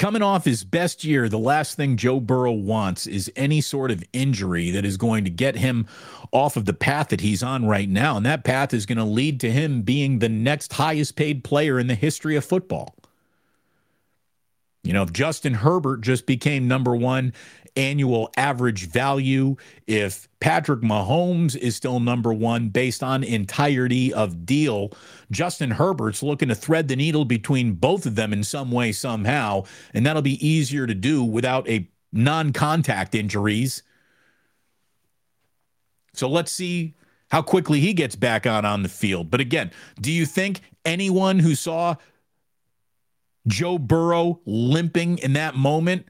Coming 0.00 0.22
off 0.22 0.44
his 0.44 0.64
best 0.64 1.04
year, 1.04 1.28
the 1.28 1.38
last 1.38 1.76
thing 1.76 1.96
Joe 1.96 2.18
Burrow 2.18 2.50
wants 2.50 3.06
is 3.06 3.30
any 3.36 3.60
sort 3.60 3.92
of 3.92 4.02
injury 4.12 4.72
that 4.72 4.84
is 4.84 4.96
going 4.96 5.22
to 5.22 5.30
get 5.30 5.54
him 5.54 5.86
off 6.32 6.56
of 6.56 6.64
the 6.64 6.74
path 6.74 7.10
that 7.10 7.20
he's 7.20 7.44
on 7.44 7.64
right 7.64 7.88
now. 7.88 8.16
And 8.16 8.26
that 8.26 8.42
path 8.42 8.74
is 8.74 8.84
going 8.84 8.98
to 8.98 9.04
lead 9.04 9.38
to 9.40 9.52
him 9.52 9.82
being 9.82 10.18
the 10.18 10.28
next 10.28 10.72
highest 10.72 11.14
paid 11.14 11.44
player 11.44 11.78
in 11.78 11.86
the 11.86 11.94
history 11.94 12.34
of 12.34 12.44
football. 12.44 12.96
You 14.82 14.92
know, 14.94 15.02
if 15.02 15.12
Justin 15.12 15.54
Herbert 15.54 16.00
just 16.00 16.26
became 16.26 16.66
number 16.66 16.96
one 16.96 17.34
annual 17.76 18.30
average 18.36 18.88
value, 18.88 19.56
if 19.86 20.28
Patrick 20.40 20.80
Mahomes 20.80 21.56
is 21.56 21.76
still 21.76 22.00
number 22.00 22.32
one 22.32 22.70
based 22.70 23.02
on 23.02 23.22
entirety 23.22 24.12
of 24.12 24.46
deal, 24.46 24.92
Justin 25.30 25.70
Herbert's 25.70 26.22
looking 26.22 26.48
to 26.48 26.54
thread 26.54 26.88
the 26.88 26.96
needle 26.96 27.24
between 27.24 27.72
both 27.72 28.06
of 28.06 28.14
them 28.14 28.32
in 28.32 28.42
some 28.42 28.70
way, 28.70 28.92
somehow. 28.92 29.64
And 29.92 30.06
that'll 30.06 30.22
be 30.22 30.44
easier 30.46 30.86
to 30.86 30.94
do 30.94 31.22
without 31.22 31.68
a 31.68 31.88
non 32.12 32.52
contact 32.52 33.14
injuries. 33.14 33.82
So 36.14 36.28
let's 36.28 36.50
see 36.50 36.94
how 37.30 37.42
quickly 37.42 37.80
he 37.80 37.92
gets 37.92 38.16
back 38.16 38.46
on 38.46 38.64
on 38.64 38.82
the 38.82 38.88
field. 38.88 39.30
But 39.30 39.40
again, 39.40 39.70
do 40.00 40.10
you 40.10 40.26
think 40.26 40.60
anyone 40.84 41.38
who 41.38 41.54
saw 41.54 41.96
Joe 43.50 43.78
Burrow 43.78 44.40
limping 44.46 45.18
in 45.18 45.34
that 45.34 45.54
moment 45.54 46.06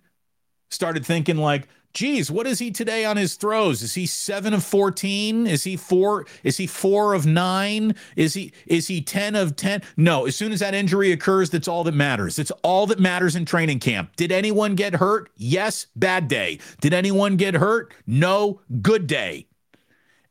started 0.71 1.05
thinking 1.05 1.37
like, 1.37 1.69
geez, 1.93 2.31
what 2.31 2.47
is 2.47 2.59
he 2.59 2.71
today 2.71 3.05
on 3.05 3.17
his 3.17 3.35
throws? 3.35 3.83
Is 3.83 3.95
he 3.95 4.07
seven 4.07 4.55
of 4.55 4.65
14? 4.65 5.47
Is 5.47 5.65
he 5.65 5.77
four? 5.77 6.27
Is 6.45 6.57
he 6.57 6.67
four 6.67 7.15
of 7.15 7.27
nine? 7.27 7.95
Is 8.17 8.35
he 8.35 8.53
is 8.67 8.87
he 8.87 9.01
10 9.01 9.35
of 9.35 9.57
10? 9.57 9.83
No, 9.97 10.27
as 10.27 10.37
soon 10.37 10.53
as 10.53 10.61
that 10.61 10.75
injury 10.75 11.13
occurs, 11.13 11.51
that's 11.51 11.69
all 11.69 11.85
that 11.85 11.95
matters. 11.95 12.39
It's 12.39 12.53
all 12.63 12.87
that 12.87 13.01
matters 13.01 13.37
in 13.37 13.45
training 13.45 13.81
camp. 13.81 14.15
Did 14.17 14.33
anyone 14.33 14.75
get 14.75 14.95
hurt? 14.95 15.31
Yes, 15.37 15.87
bad 15.97 16.29
day. 16.29 16.61
Did 16.81 16.95
anyone 16.95 17.37
get 17.37 17.55
hurt? 17.55 17.93
No, 18.07 18.61
good 18.83 19.07
day. 19.07 19.47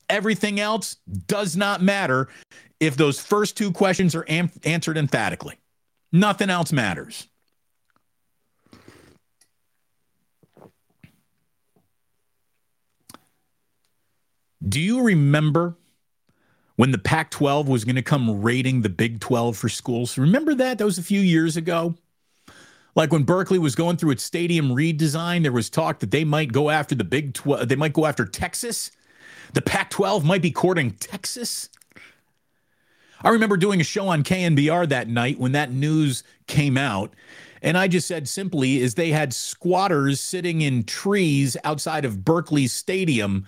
Everything 0.09 0.59
else 0.59 0.97
does 1.27 1.55
not 1.55 1.83
matter 1.83 2.29
if 2.79 2.95
those 2.95 3.19
first 3.19 3.57
two 3.57 3.71
questions 3.71 4.15
are 4.15 4.25
am- 4.27 4.51
answered 4.63 4.97
emphatically. 4.97 5.55
Nothing 6.11 6.49
else 6.49 6.71
matters. 6.71 7.27
Do 14.67 14.79
you 14.79 15.01
remember 15.01 15.77
when 16.75 16.91
the 16.91 16.97
Pac 16.97 17.31
12 17.31 17.67
was 17.67 17.85
going 17.85 17.95
to 17.95 18.01
come 18.01 18.41
raiding 18.41 18.81
the 18.81 18.89
Big 18.89 19.19
12 19.19 19.55
for 19.55 19.69
schools? 19.69 20.17
Remember 20.17 20.53
that? 20.55 20.77
That 20.77 20.85
was 20.85 20.97
a 20.97 21.03
few 21.03 21.21
years 21.21 21.55
ago. 21.55 21.95
Like 22.95 23.11
when 23.11 23.23
Berkeley 23.23 23.59
was 23.59 23.75
going 23.75 23.97
through 23.97 24.11
its 24.11 24.23
stadium 24.23 24.69
redesign, 24.69 25.43
there 25.43 25.51
was 25.51 25.69
talk 25.69 25.99
that 25.99 26.11
they 26.11 26.23
might 26.25 26.51
go 26.51 26.69
after 26.69 26.95
the 26.95 27.03
Big 27.03 27.33
12, 27.33 27.69
they 27.69 27.75
might 27.75 27.93
go 27.93 28.05
after 28.05 28.25
Texas. 28.25 28.91
The 29.53 29.61
Pac 29.61 29.89
12 29.89 30.25
might 30.25 30.41
be 30.41 30.51
courting 30.51 30.91
Texas. 30.91 31.69
I 33.23 33.29
remember 33.29 33.57
doing 33.57 33.81
a 33.81 33.85
show 33.85 34.07
on 34.07 34.23
KNBR 34.23 34.89
that 34.89 35.07
night 35.07 35.39
when 35.39 35.51
that 35.51 35.71
news 35.71 36.23
came 36.47 36.77
out. 36.77 37.13
And 37.61 37.77
I 37.77 37.87
just 37.87 38.07
said 38.07 38.27
simply 38.27 38.79
is 38.79 38.95
they 38.95 39.11
had 39.11 39.33
squatters 39.33 40.21
sitting 40.21 40.61
in 40.61 40.83
trees 40.83 41.57
outside 41.63 42.05
of 42.05 42.23
Berkeley 42.23 42.67
Stadium 42.67 43.45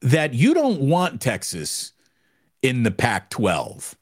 that 0.00 0.32
you 0.32 0.54
don't 0.54 0.80
want 0.80 1.20
Texas 1.20 1.92
in 2.62 2.82
the 2.82 2.90
Pac 2.90 3.28
12 3.30 3.96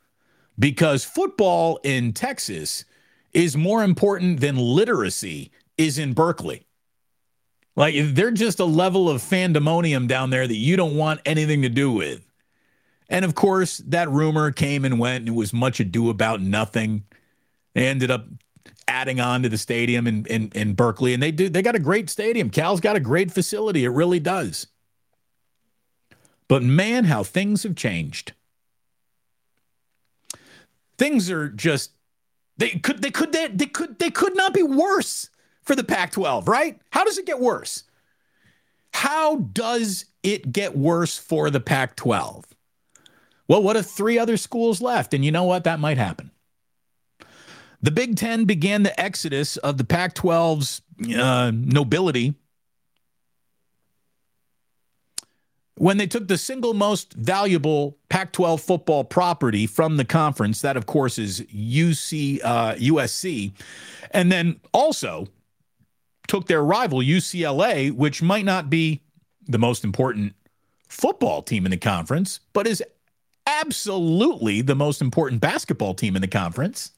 because 0.58 1.04
football 1.04 1.80
in 1.82 2.12
Texas 2.12 2.84
is 3.32 3.56
more 3.56 3.82
important 3.82 4.40
than 4.40 4.56
literacy 4.56 5.50
is 5.76 5.98
in 5.98 6.12
Berkeley. 6.12 6.66
Like 7.74 7.94
they're 7.98 8.30
just 8.30 8.60
a 8.60 8.64
level 8.64 9.08
of 9.08 9.22
fandemonium 9.22 10.08
down 10.08 10.30
there 10.30 10.46
that 10.46 10.56
you 10.56 10.76
don't 10.76 10.96
want 10.96 11.20
anything 11.24 11.62
to 11.62 11.68
do 11.68 11.92
with. 11.92 12.27
And 13.08 13.24
of 13.24 13.34
course, 13.34 13.78
that 13.86 14.10
rumor 14.10 14.50
came 14.50 14.84
and 14.84 14.98
went, 14.98 15.22
and 15.22 15.28
it 15.28 15.34
was 15.34 15.52
much 15.52 15.80
ado 15.80 16.10
about 16.10 16.40
nothing. 16.40 17.04
They 17.74 17.86
ended 17.86 18.10
up 18.10 18.26
adding 18.86 19.20
on 19.20 19.42
to 19.42 19.48
the 19.48 19.58
stadium 19.58 20.06
in, 20.06 20.26
in, 20.26 20.50
in 20.54 20.74
Berkeley, 20.74 21.14
and 21.14 21.22
they 21.22 21.30
do 21.30 21.48
they 21.48 21.62
got 21.62 21.74
a 21.74 21.80
great 21.80 22.10
stadium. 22.10 22.50
Cal's 22.50 22.80
got 22.80 22.96
a 22.96 23.00
great 23.00 23.30
facility. 23.30 23.84
It 23.84 23.90
really 23.90 24.20
does. 24.20 24.66
But 26.48 26.62
man, 26.62 27.04
how 27.04 27.22
things 27.22 27.62
have 27.62 27.76
changed. 27.76 28.32
Things 30.96 31.30
are 31.30 31.48
just 31.48 31.92
they 32.56 32.70
could 32.70 33.02
they 33.02 33.10
could 33.10 33.32
they, 33.32 33.48
they 33.48 33.66
could 33.66 33.98
they 33.98 34.10
could 34.10 34.36
not 34.36 34.52
be 34.52 34.62
worse 34.62 35.30
for 35.62 35.74
the 35.74 35.84
Pac-12, 35.84 36.48
right? 36.48 36.80
How 36.90 37.04
does 37.04 37.18
it 37.18 37.26
get 37.26 37.38
worse? 37.38 37.84
How 38.94 39.36
does 39.36 40.06
it 40.22 40.50
get 40.50 40.76
worse 40.76 41.18
for 41.18 41.50
the 41.50 41.60
Pac-12? 41.60 42.44
Well, 43.48 43.62
what 43.62 43.76
if 43.76 43.86
three 43.86 44.18
other 44.18 44.36
schools 44.36 44.80
left? 44.80 45.14
And 45.14 45.24
you 45.24 45.32
know 45.32 45.44
what? 45.44 45.64
That 45.64 45.80
might 45.80 45.98
happen. 45.98 46.30
The 47.80 47.90
Big 47.90 48.16
Ten 48.16 48.44
began 48.44 48.82
the 48.82 48.98
exodus 49.00 49.56
of 49.56 49.78
the 49.78 49.84
Pac 49.84 50.14
12's 50.14 50.82
uh, 51.16 51.52
nobility 51.54 52.34
when 55.76 55.96
they 55.96 56.08
took 56.08 56.26
the 56.26 56.36
single 56.36 56.74
most 56.74 57.12
valuable 57.14 57.96
Pac 58.08 58.32
12 58.32 58.60
football 58.60 59.04
property 59.04 59.66
from 59.66 59.96
the 59.96 60.04
conference. 60.04 60.60
That, 60.60 60.76
of 60.76 60.86
course, 60.86 61.18
is 61.18 61.40
UC, 61.42 62.40
uh, 62.42 62.74
USC. 62.74 63.52
And 64.10 64.30
then 64.30 64.60
also 64.72 65.28
took 66.26 66.46
their 66.46 66.62
rival, 66.62 66.98
UCLA, 66.98 67.92
which 67.92 68.22
might 68.22 68.44
not 68.44 68.68
be 68.68 69.02
the 69.46 69.58
most 69.58 69.84
important 69.84 70.34
football 70.88 71.42
team 71.42 71.64
in 71.64 71.70
the 71.70 71.76
conference, 71.76 72.40
but 72.52 72.66
is 72.66 72.82
absolutely 73.60 74.62
the 74.62 74.74
most 74.74 75.00
important 75.00 75.40
basketball 75.40 75.94
team 75.94 76.16
in 76.16 76.22
the 76.22 76.28
conference. 76.28 76.92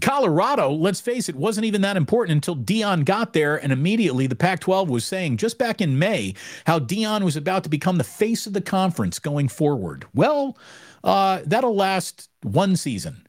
Colorado, 0.00 0.70
let's 0.70 1.00
face 1.02 1.28
it, 1.28 1.36
wasn't 1.36 1.66
even 1.66 1.82
that 1.82 1.98
important 1.98 2.34
until 2.34 2.56
Deion 2.56 3.04
got 3.04 3.34
there. 3.34 3.62
And 3.62 3.72
immediately 3.72 4.26
the 4.26 4.34
Pac 4.34 4.60
12 4.60 4.88
was 4.88 5.04
saying, 5.04 5.36
just 5.36 5.58
back 5.58 5.82
in 5.82 5.98
May, 5.98 6.34
how 6.66 6.78
Deion 6.78 7.22
was 7.22 7.36
about 7.36 7.62
to 7.64 7.68
become 7.68 7.98
the 7.98 8.04
face 8.04 8.46
of 8.46 8.54
the 8.54 8.62
conference 8.62 9.18
going 9.18 9.48
forward. 9.48 10.06
Well, 10.14 10.56
uh, 11.04 11.40
that'll 11.44 11.76
last 11.76 12.30
one 12.42 12.76
season 12.76 13.26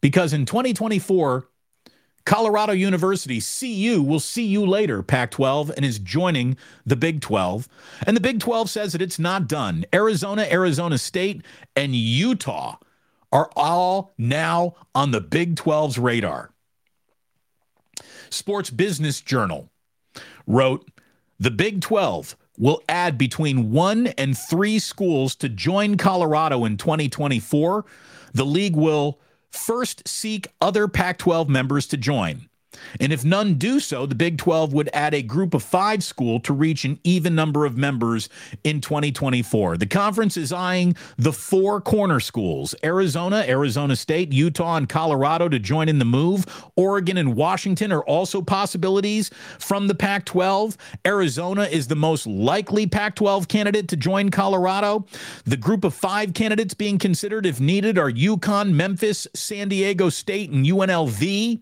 because 0.00 0.32
in 0.32 0.46
2024, 0.46 1.46
Colorado 2.24 2.72
University, 2.72 3.40
CU, 3.40 4.02
will 4.02 4.20
see 4.20 4.44
you 4.44 4.66
later, 4.66 5.02
Pac 5.02 5.30
12, 5.30 5.72
and 5.76 5.84
is 5.84 5.98
joining 5.98 6.56
the 6.84 6.96
Big 6.96 7.20
12. 7.20 7.68
And 8.06 8.16
the 8.16 8.20
Big 8.20 8.40
12 8.40 8.68
says 8.70 8.92
that 8.92 9.02
it's 9.02 9.18
not 9.18 9.48
done. 9.48 9.84
Arizona, 9.92 10.46
Arizona 10.50 10.98
State, 10.98 11.42
and 11.74 11.94
Utah 11.94 12.76
are 13.32 13.50
all 13.56 14.12
now 14.18 14.74
on 14.94 15.10
the 15.10 15.20
Big 15.20 15.56
12's 15.56 15.98
radar. 15.98 16.50
Sports 18.28 18.70
Business 18.70 19.20
Journal 19.20 19.70
wrote 20.46 20.88
The 21.38 21.50
Big 21.50 21.80
12 21.80 22.36
will 22.58 22.82
add 22.88 23.16
between 23.16 23.72
one 23.72 24.08
and 24.08 24.36
three 24.36 24.78
schools 24.78 25.34
to 25.34 25.48
join 25.48 25.96
Colorado 25.96 26.64
in 26.64 26.76
2024. 26.76 27.84
The 28.34 28.44
league 28.44 28.76
will 28.76 29.18
first 29.50 30.06
seek 30.06 30.48
other 30.60 30.88
Pac 30.88 31.18
12 31.18 31.48
members 31.48 31.86
to 31.88 31.96
join. 31.96 32.49
And 33.00 33.12
if 33.12 33.24
none 33.24 33.54
do 33.54 33.80
so, 33.80 34.06
the 34.06 34.14
Big 34.14 34.38
12 34.38 34.72
would 34.72 34.90
add 34.92 35.14
a 35.14 35.22
group 35.22 35.54
of 35.54 35.62
five 35.62 36.04
school 36.04 36.40
to 36.40 36.52
reach 36.52 36.84
an 36.84 36.98
even 37.04 37.34
number 37.34 37.66
of 37.66 37.76
members 37.76 38.28
in 38.64 38.80
2024. 38.80 39.76
The 39.76 39.86
conference 39.86 40.36
is 40.36 40.52
eyeing 40.52 40.96
the 41.16 41.32
four 41.32 41.80
corner 41.80 42.20
schools 42.20 42.74
Arizona, 42.84 43.44
Arizona 43.46 43.96
State, 43.96 44.32
Utah, 44.32 44.76
and 44.76 44.88
Colorado 44.88 45.48
to 45.48 45.58
join 45.58 45.88
in 45.88 45.98
the 45.98 46.04
move. 46.04 46.46
Oregon 46.76 47.16
and 47.16 47.34
Washington 47.34 47.92
are 47.92 48.04
also 48.04 48.42
possibilities 48.42 49.30
from 49.58 49.86
the 49.86 49.94
Pac 49.94 50.24
12. 50.24 50.76
Arizona 51.06 51.64
is 51.64 51.88
the 51.88 51.96
most 51.96 52.26
likely 52.26 52.86
Pac 52.86 53.16
12 53.16 53.48
candidate 53.48 53.88
to 53.88 53.96
join 53.96 54.30
Colorado. 54.30 55.06
The 55.44 55.56
group 55.56 55.84
of 55.84 55.94
five 55.94 56.34
candidates 56.34 56.74
being 56.74 56.98
considered, 56.98 57.46
if 57.46 57.60
needed, 57.60 57.98
are 57.98 58.10
UConn, 58.10 58.72
Memphis, 58.72 59.26
San 59.34 59.68
Diego 59.68 60.08
State, 60.08 60.50
and 60.50 60.64
UNLV. 60.64 61.60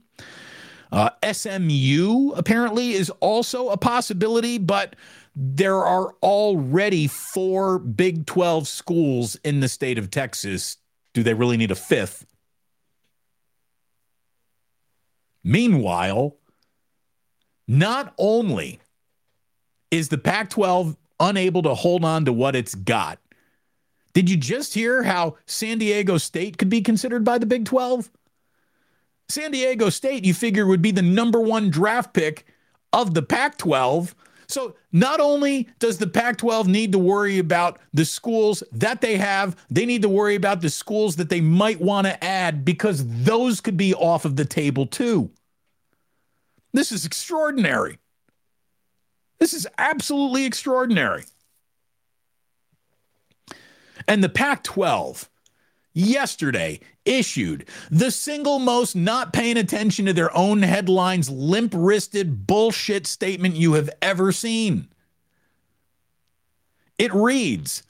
Uh, 0.90 1.11
SMU 1.33 2.33
apparently 2.33 2.92
is 2.92 3.11
also 3.20 3.68
a 3.68 3.77
possibility, 3.77 4.59
but 4.59 4.96
there 5.37 5.85
are 5.85 6.14
already 6.22 7.07
four 7.07 7.79
Big 7.79 8.27
12 8.27 8.66
schools 8.66 9.37
in 9.44 9.61
the 9.61 9.68
state 9.68 9.98
of 9.98 10.11
Texas. 10.11 10.79
Do 11.12 11.22
they 11.22 11.35
really 11.35 11.57
need 11.57 11.70
a 11.70 11.77
fifth? 11.77 12.27
Meanwhile, 15.44 16.37
not 17.66 18.14
only 18.18 18.81
is 19.90 20.09
the 20.09 20.18
Pac 20.18 20.51
12 20.51 20.96
unable 21.20 21.62
to 21.62 21.74
hold 21.74 22.05
on 22.05 22.24
to 22.24 22.33
what 22.33 22.57
it's 22.57 22.74
got, 22.74 23.18
did 24.14 24.29
you 24.29 24.37
just 24.37 24.74
hear 24.74 25.03
how 25.03 25.37
San 25.46 25.79
Diego 25.79 26.18
State 26.18 26.59
could 26.59 26.68
be 26.68 26.81
considered 26.81 27.24
by 27.24 27.38
the 27.38 27.46
Big 27.46 27.64
12? 27.64 28.11
San 29.28 29.50
Diego 29.50 29.90
State, 29.90 30.24
you 30.24 30.32
figure, 30.32 30.66
would 30.66 30.82
be 30.82 30.90
the 30.90 31.02
number 31.02 31.40
one 31.40 31.70
draft 31.70 32.14
pick 32.14 32.46
of 32.92 33.14
the 33.14 33.22
Pac 33.22 33.58
12. 33.58 34.14
So 34.48 34.76
not 34.92 35.20
only 35.20 35.68
does 35.78 35.98
the 35.98 36.06
Pac 36.06 36.38
12 36.38 36.66
need 36.66 36.92
to 36.92 36.98
worry 36.98 37.38
about 37.38 37.78
the 37.92 38.06
schools 38.06 38.62
that 38.72 39.02
they 39.02 39.18
have, 39.18 39.56
they 39.68 39.84
need 39.84 40.00
to 40.02 40.08
worry 40.08 40.34
about 40.34 40.62
the 40.62 40.70
schools 40.70 41.16
that 41.16 41.28
they 41.28 41.42
might 41.42 41.80
want 41.80 42.06
to 42.06 42.24
add 42.24 42.64
because 42.64 43.04
those 43.24 43.60
could 43.60 43.76
be 43.76 43.94
off 43.94 44.24
of 44.24 44.36
the 44.36 44.46
table 44.46 44.86
too. 44.86 45.30
This 46.72 46.90
is 46.92 47.04
extraordinary. 47.04 47.98
This 49.38 49.52
is 49.52 49.66
absolutely 49.76 50.46
extraordinary. 50.46 51.24
And 54.06 54.24
the 54.24 54.28
Pac 54.30 54.62
12 54.64 55.28
yesterday 55.92 56.80
issued 57.09 57.66
the 57.90 58.11
single 58.11 58.59
most 58.59 58.94
not 58.94 59.33
paying 59.33 59.57
attention 59.57 60.07
to 60.07 60.12
their 60.12 60.35
own 60.37 60.62
headlines, 60.62 61.31
limp 61.31 61.73
wristed 61.75 62.47
bullshit 62.47 63.07
statement 63.07 63.57
you 63.57 63.73
have 63.73 63.90
ever 64.03 64.31
seen. 64.31 64.88
It 66.99 67.14
reads 67.14 67.83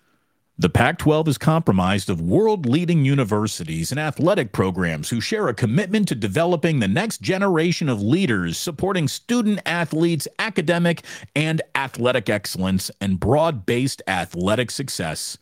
the 0.61 0.69
Pac 0.69 0.99
12 0.99 1.29
is 1.29 1.39
comprised 1.39 2.11
of 2.11 2.21
world 2.21 2.67
leading 2.67 3.05
universities 3.05 3.93
and 3.93 4.01
athletic 4.01 4.51
programs 4.51 5.09
who 5.09 5.21
share 5.21 5.47
a 5.47 5.55
commitment 5.55 6.09
to 6.09 6.17
developing 6.17 6.81
the 6.81 6.89
next 6.89 7.23
generation 7.23 7.89
of 7.89 8.03
leaders, 8.03 8.59
supporting 8.59 9.07
student 9.07 9.61
athletes' 9.65 10.27
academic 10.41 11.05
and 11.37 11.63
athletic 11.77 12.29
excellence 12.29 12.91
and 13.01 13.21
broad 13.21 13.67
based 13.67 14.03
athletic 14.09 14.73
success. 14.73 15.39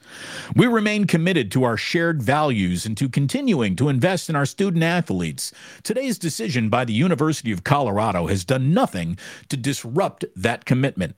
We 0.55 0.67
remain 0.67 1.07
committed 1.07 1.51
to 1.53 1.65
our 1.65 1.79
shared 1.79 2.23
values 2.23 2.85
and 2.85 2.95
to 2.99 3.09
continuing 3.09 3.75
to 3.77 3.89
invest 3.89 4.29
in 4.29 4.37
our 4.37 4.45
student 4.45 4.85
athletes. 4.85 5.51
Today's 5.83 6.19
decision 6.19 6.69
by 6.69 6.85
the 6.85 6.93
University 6.93 7.53
of 7.53 7.65
Colorado 7.65 8.27
has 8.27 8.45
done 8.45 8.75
nothing 8.75 9.19
to 9.49 9.57
disrupt 9.57 10.27
that 10.37 10.67
commitment. 10.67 11.17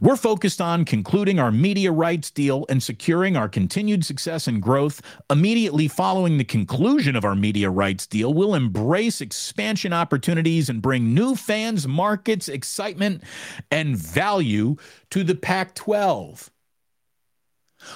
We're 0.00 0.16
focused 0.16 0.60
on 0.60 0.84
concluding 0.84 1.38
our 1.38 1.50
media 1.50 1.92
rights 1.92 2.30
deal 2.30 2.66
and 2.68 2.82
securing 2.82 3.36
our 3.36 3.48
continued 3.48 4.04
success 4.04 4.46
and 4.46 4.62
growth. 4.62 5.02
Immediately 5.30 5.88
following 5.88 6.38
the 6.38 6.44
conclusion 6.44 7.16
of 7.16 7.24
our 7.24 7.34
media 7.34 7.70
rights 7.70 8.06
deal, 8.06 8.32
we'll 8.32 8.54
embrace 8.54 9.20
expansion 9.20 9.92
opportunities 9.92 10.68
and 10.68 10.82
bring 10.82 11.14
new 11.14 11.34
fans, 11.34 11.86
markets, 11.86 12.48
excitement, 12.48 13.22
and 13.70 13.96
value 13.96 14.76
to 15.10 15.24
the 15.24 15.34
Pac 15.34 15.74
12. 15.74 16.50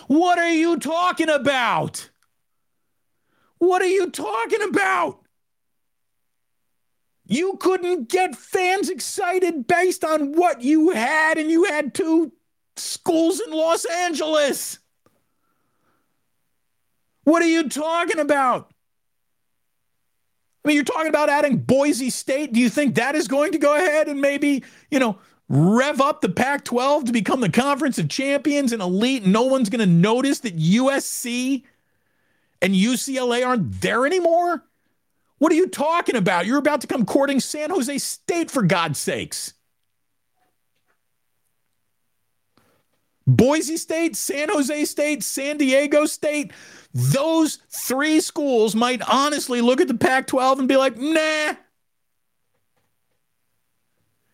What 0.06 0.38
are 0.38 0.52
you 0.52 0.78
talking 0.78 1.28
about? 1.28 2.10
What 3.58 3.82
are 3.82 3.86
you 3.86 4.10
talking 4.10 4.62
about? 4.62 5.19
You 7.30 7.56
couldn't 7.58 8.08
get 8.08 8.34
fans 8.34 8.90
excited 8.90 9.68
based 9.68 10.02
on 10.02 10.32
what 10.32 10.62
you 10.62 10.90
had, 10.90 11.38
and 11.38 11.48
you 11.48 11.62
had 11.62 11.94
two 11.94 12.32
schools 12.76 13.38
in 13.38 13.52
Los 13.52 13.84
Angeles. 13.84 14.80
What 17.22 17.40
are 17.40 17.48
you 17.48 17.68
talking 17.68 18.18
about? 18.18 18.72
I 20.64 20.68
mean, 20.68 20.74
you're 20.74 20.84
talking 20.84 21.08
about 21.08 21.28
adding 21.28 21.58
Boise 21.58 22.10
State. 22.10 22.52
Do 22.52 22.58
you 22.58 22.68
think 22.68 22.96
that 22.96 23.14
is 23.14 23.28
going 23.28 23.52
to 23.52 23.58
go 23.58 23.76
ahead 23.76 24.08
and 24.08 24.20
maybe, 24.20 24.64
you 24.90 24.98
know, 24.98 25.16
rev 25.48 26.00
up 26.00 26.22
the 26.22 26.30
Pac 26.30 26.64
12 26.64 27.04
to 27.04 27.12
become 27.12 27.40
the 27.40 27.48
conference 27.48 27.96
of 28.00 28.08
champions 28.08 28.72
and 28.72 28.82
elite? 28.82 29.24
No 29.24 29.44
one's 29.44 29.70
going 29.70 29.78
to 29.78 29.86
notice 29.86 30.40
that 30.40 30.58
USC 30.58 31.62
and 32.60 32.74
UCLA 32.74 33.46
aren't 33.46 33.80
there 33.80 34.04
anymore? 34.04 34.64
What 35.40 35.52
are 35.52 35.56
you 35.56 35.68
talking 35.68 36.16
about? 36.16 36.44
You're 36.44 36.58
about 36.58 36.82
to 36.82 36.86
come 36.86 37.06
courting 37.06 37.40
San 37.40 37.70
Jose 37.70 37.96
State, 37.96 38.50
for 38.50 38.62
God's 38.62 38.98
sakes. 38.98 39.54
Boise 43.26 43.78
State, 43.78 44.16
San 44.16 44.50
Jose 44.50 44.84
State, 44.84 45.22
San 45.22 45.56
Diego 45.56 46.04
State, 46.04 46.52
those 46.92 47.56
three 47.70 48.20
schools 48.20 48.74
might 48.74 49.00
honestly 49.08 49.62
look 49.62 49.80
at 49.80 49.88
the 49.88 49.94
Pac 49.94 50.26
12 50.26 50.58
and 50.58 50.68
be 50.68 50.76
like, 50.76 50.98
nah, 50.98 51.54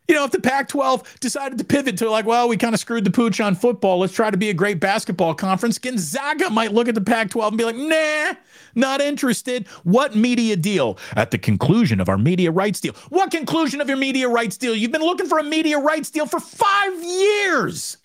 you 0.08 0.14
know, 0.14 0.24
if 0.24 0.30
the 0.30 0.40
Pac 0.40 0.68
12 0.68 1.18
decided 1.20 1.58
to 1.58 1.64
pivot 1.64 1.98
to 1.98 2.10
like, 2.10 2.26
well, 2.26 2.48
we 2.48 2.56
kind 2.56 2.74
of 2.74 2.80
screwed 2.80 3.04
the 3.04 3.10
pooch 3.10 3.40
on 3.40 3.54
football, 3.54 3.98
let's 3.98 4.12
try 4.12 4.30
to 4.30 4.36
be 4.36 4.50
a 4.50 4.54
great 4.54 4.78
basketball 4.78 5.34
conference, 5.34 5.78
Gonzaga 5.78 6.50
might 6.50 6.72
look 6.72 6.88
at 6.88 6.94
the 6.94 7.00
Pac 7.00 7.30
12 7.30 7.52
and 7.52 7.58
be 7.58 7.64
like, 7.64 7.76
nah, 7.76 8.34
not 8.74 9.00
interested. 9.00 9.66
What 9.82 10.14
media 10.14 10.56
deal? 10.56 10.98
At 11.16 11.30
the 11.30 11.38
conclusion 11.38 12.00
of 12.00 12.08
our 12.08 12.18
media 12.18 12.50
rights 12.50 12.80
deal. 12.80 12.94
What 13.08 13.30
conclusion 13.30 13.80
of 13.80 13.88
your 13.88 13.96
media 13.96 14.28
rights 14.28 14.56
deal? 14.56 14.74
You've 14.74 14.92
been 14.92 15.02
looking 15.02 15.26
for 15.26 15.38
a 15.38 15.44
media 15.44 15.78
rights 15.78 16.10
deal 16.10 16.26
for 16.26 16.40
five 16.40 17.02
years. 17.02 17.96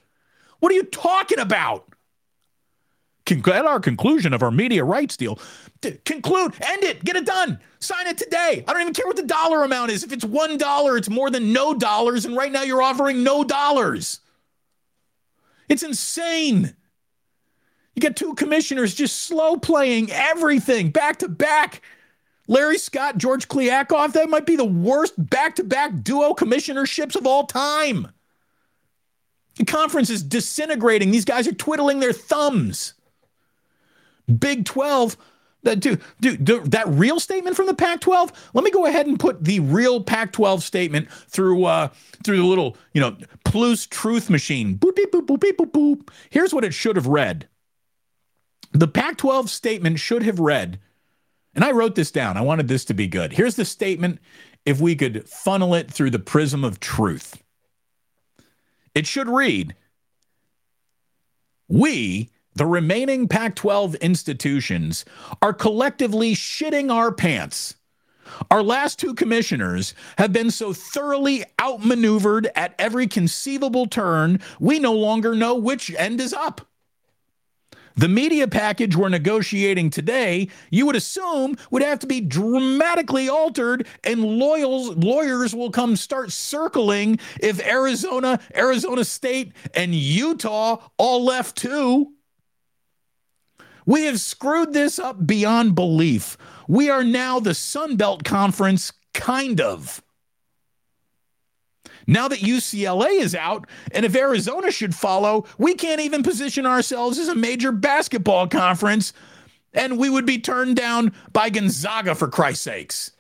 What 0.60 0.72
are 0.72 0.76
you 0.76 0.84
talking 0.84 1.40
about? 1.40 1.91
At 3.32 3.66
our 3.66 3.80
conclusion 3.80 4.34
of 4.34 4.44
our 4.44 4.52
media 4.52 4.84
rights 4.84 5.16
deal, 5.16 5.40
conclude, 6.06 6.54
end 6.62 6.84
it, 6.84 7.04
get 7.04 7.16
it 7.16 7.26
done, 7.26 7.60
sign 7.80 8.08
it 8.08 8.18
today. 8.18 8.64
I 8.68 8.74
don't 8.74 8.82
even 8.82 8.94
care 8.94 9.08
what 9.08 9.16
the 9.16 9.24
dollar 9.24 9.64
amount 9.64 9.92
is. 9.92 10.04
If 10.04 10.12
it's 10.12 10.26
one 10.26 10.58
dollar, 10.58 10.98
it's 10.98 11.10
more 11.10 11.30
than 11.30 11.54
no 11.54 11.74
dollars, 11.74 12.26
and 12.26 12.36
right 12.36 12.52
now 12.52 12.64
you're 12.64 12.82
offering 12.82 13.24
no 13.24 13.44
dollars. 13.44 14.20
It's 15.70 15.84
insane. 15.84 16.76
You 17.96 18.02
get 18.02 18.18
two 18.18 18.36
commissioners 18.36 18.94
just 18.94 19.24
slow 19.24 19.58
playing 19.58 20.12
everything 20.12 20.90
back 20.90 21.18
to 21.20 21.30
back. 21.30 21.82
Larry 22.48 22.78
Scott, 22.78 23.18
George 23.18 23.48
Kliavkoff, 23.48 24.14
that 24.14 24.30
might 24.30 24.46
be 24.46 24.58
the 24.58 24.66
worst 24.66 25.14
back 25.18 25.56
to 25.56 25.64
back 25.64 26.04
duo 26.04 26.34
commissionerships 26.34 27.16
of 27.16 27.26
all 27.26 27.46
time. 27.46 28.10
The 29.56 29.66
conference 29.66 30.10
is 30.10 30.24
disintegrating. 30.24 31.12
These 31.12 31.26
guys 31.26 31.48
are 31.48 31.54
twiddling 31.54 32.00
their 32.00 32.14
thumbs. 32.14 32.94
Big 34.40 34.66
12 34.66 35.18
that, 35.64 35.80
dude, 35.80 36.02
dude, 36.20 36.72
that 36.72 36.88
real 36.88 37.20
statement 37.20 37.56
from 37.56 37.68
the 37.68 37.76
Pac-12. 37.76 38.34
Let 38.54 38.64
me 38.64 38.72
go 38.72 38.86
ahead 38.86 39.06
and 39.06 39.20
put 39.20 39.44
the 39.44 39.60
real 39.60 40.02
Pac-12 40.02 40.62
statement 40.62 41.12
through 41.12 41.66
uh, 41.66 41.90
through 42.24 42.38
the 42.38 42.44
little, 42.44 42.78
you 42.94 43.02
know, 43.02 43.16
Plus 43.46 43.86
Truth 43.86 44.30
Machine. 44.30 44.78
Boop 44.78 44.96
beep 44.96 45.12
boop 45.12 45.28
boop 45.28 45.40
beep 45.40 45.58
boop 45.58 45.72
boop. 45.72 46.10
Here's 46.30 46.54
what 46.54 46.64
it 46.64 46.74
should 46.74 46.96
have 46.96 47.08
read. 47.08 47.48
The 48.72 48.88
Pac-12 48.88 49.50
statement 49.50 50.00
should 50.00 50.24
have 50.24 50.40
read, 50.40 50.80
and 51.54 51.64
I 51.64 51.72
wrote 51.72 51.96
this 51.96 52.12
down. 52.12 52.38
I 52.38 52.42
wanted 52.42 52.68
this 52.68 52.86
to 52.86 52.94
be 52.94 53.08
good. 53.08 53.34
Here's 53.34 53.56
the 53.56 53.66
statement. 53.66 54.20
If 54.66 54.80
we 54.80 54.96
could 54.96 55.28
funnel 55.28 55.74
it 55.74 55.92
through 55.92 56.12
the 56.12 56.20
prism 56.20 56.64
of 56.64 56.80
truth, 56.80 57.42
it 58.96 59.06
should 59.06 59.28
read: 59.28 59.76
We 61.68 62.30
the 62.54 62.66
remaining 62.66 63.28
Pac 63.28 63.56
12 63.56 63.96
institutions 63.96 65.06
are 65.42 65.54
collectively 65.54 66.34
shitting 66.34 66.92
our 66.92 67.12
pants. 67.12 67.76
Our 68.50 68.64
last 68.64 69.00
two 69.00 69.14
commissioners 69.14 69.94
have 70.18 70.34
been 70.34 70.52
so 70.52 70.74
thoroughly 70.74 71.44
outmaneuvered 71.62 72.50
at 72.56 72.76
every 72.80 73.08
conceivable 73.08 73.88
turn, 73.88 74.40
we 74.60 74.80
no 74.80 74.94
longer 74.94 75.36
know 75.36 75.56
which 75.56 75.94
end 75.96 76.20
is 76.20 76.34
up. 76.34 76.68
The 77.96 78.08
media 78.08 78.48
package 78.48 78.96
we're 78.96 79.10
negotiating 79.10 79.90
today, 79.90 80.48
you 80.70 80.86
would 80.86 80.96
assume, 80.96 81.58
would 81.72 81.82
have 81.82 82.00
to 82.00 82.08
be 82.08 82.22
dramatically 82.22 83.28
altered, 83.28 83.86
and 84.04 84.24
loyals, 84.24 84.96
lawyers 84.96 85.54
will 85.54 85.72
come 85.72 85.98
start 85.98 86.32
circling 86.32 87.20
if 87.42 87.66
Arizona, 87.66 88.40
Arizona 88.56 89.04
State, 89.04 89.52
and 89.74 89.94
Utah 89.94 90.78
all 90.98 91.26
left 91.26 91.58
too. 91.58 92.14
We 93.86 94.06
have 94.06 94.20
screwed 94.20 94.74
this 94.74 95.00
up 95.00 95.26
beyond 95.26 95.76
belief. 95.76 96.38
We 96.68 96.90
are 96.90 97.04
now 97.04 97.40
the 97.40 97.54
Sun 97.54 97.98
Belt 97.98 98.24
Conference, 98.24 98.94
kind 99.14 99.60
of. 99.60 100.02
Now 102.08 102.28
that 102.28 102.40
UCLA 102.40 103.20
is 103.20 103.36
out, 103.36 103.68
and 103.92 104.06
if 104.06 104.16
Arizona 104.16 104.72
should 104.72 104.96
follow, 104.96 105.46
we 105.58 105.76
can't 105.76 106.02
even 106.02 106.24
position 106.24 106.66
ourselves 106.66 107.18
as 107.20 107.28
a 107.28 107.36
major 107.36 107.72
basketball 107.72 108.48
conference, 108.48 109.14
and 109.74 109.98
we 109.98 110.10
would 110.10 110.26
be 110.26 110.40
turned 110.40 110.76
down 110.76 111.14
by 111.32 111.50
Gonzaga 111.50 112.16
for 112.16 112.28
Christ's 112.28 112.64
sakes. 112.64 113.12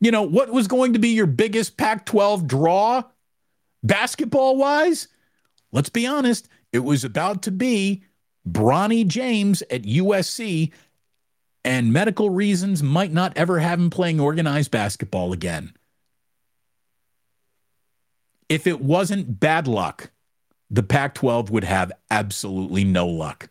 You 0.00 0.10
know, 0.10 0.22
what 0.22 0.50
was 0.50 0.66
going 0.66 0.94
to 0.94 0.98
be 0.98 1.10
your 1.10 1.26
biggest 1.26 1.76
Pac 1.76 2.06
12 2.06 2.46
draw 2.46 3.02
basketball 3.82 4.56
wise? 4.56 5.08
Let's 5.72 5.90
be 5.90 6.06
honest, 6.06 6.48
it 6.72 6.80
was 6.80 7.04
about 7.04 7.42
to 7.42 7.50
be 7.50 8.02
Bronny 8.48 9.06
James 9.06 9.62
at 9.70 9.82
USC, 9.82 10.72
and 11.64 11.92
medical 11.92 12.30
reasons 12.30 12.82
might 12.82 13.12
not 13.12 13.36
ever 13.36 13.58
have 13.58 13.78
him 13.78 13.90
playing 13.90 14.20
organized 14.20 14.70
basketball 14.70 15.32
again. 15.32 15.74
If 18.48 18.66
it 18.66 18.80
wasn't 18.80 19.38
bad 19.38 19.68
luck, 19.68 20.10
the 20.70 20.82
Pac 20.82 21.14
12 21.14 21.50
would 21.50 21.64
have 21.64 21.92
absolutely 22.10 22.84
no 22.84 23.06
luck. 23.06 23.48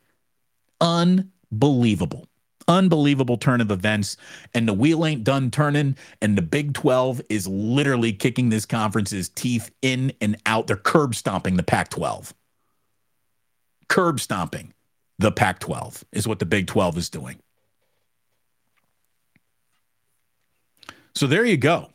Unbelievable. 0.82 2.28
Unbelievable 2.68 3.38
turn 3.38 3.62
of 3.62 3.72
events. 3.72 4.18
And 4.54 4.68
the 4.68 4.74
wheel 4.74 5.06
ain't 5.06 5.24
done 5.24 5.52
turning. 5.52 5.98
And 6.22 6.38
the 6.38 6.42
Big 6.42 6.74
12 6.74 7.22
is 7.30 7.48
literally 7.48 8.14
kicking 8.14 8.50
this 8.50 8.66
conference's 8.66 9.30
teeth 9.30 9.72
in 9.82 10.14
and 10.22 10.38
out. 10.46 10.68
They're 10.68 10.76
curb 10.78 11.16
stomping 11.16 11.58
the 11.58 11.64
Pac 11.64 11.90
12. 11.90 12.34
Curb 13.90 14.20
stomping 14.20 14.74
the 15.18 15.32
Pac 15.32 15.60
12 15.60 16.06
is 16.14 16.28
what 16.28 16.40
the 16.40 16.46
Big 16.46 16.68
12 16.68 16.98
is 16.98 17.10
doing. 17.10 17.40
So 21.14 21.28
there 21.28 21.44
you 21.44 21.58
go. 21.58 21.90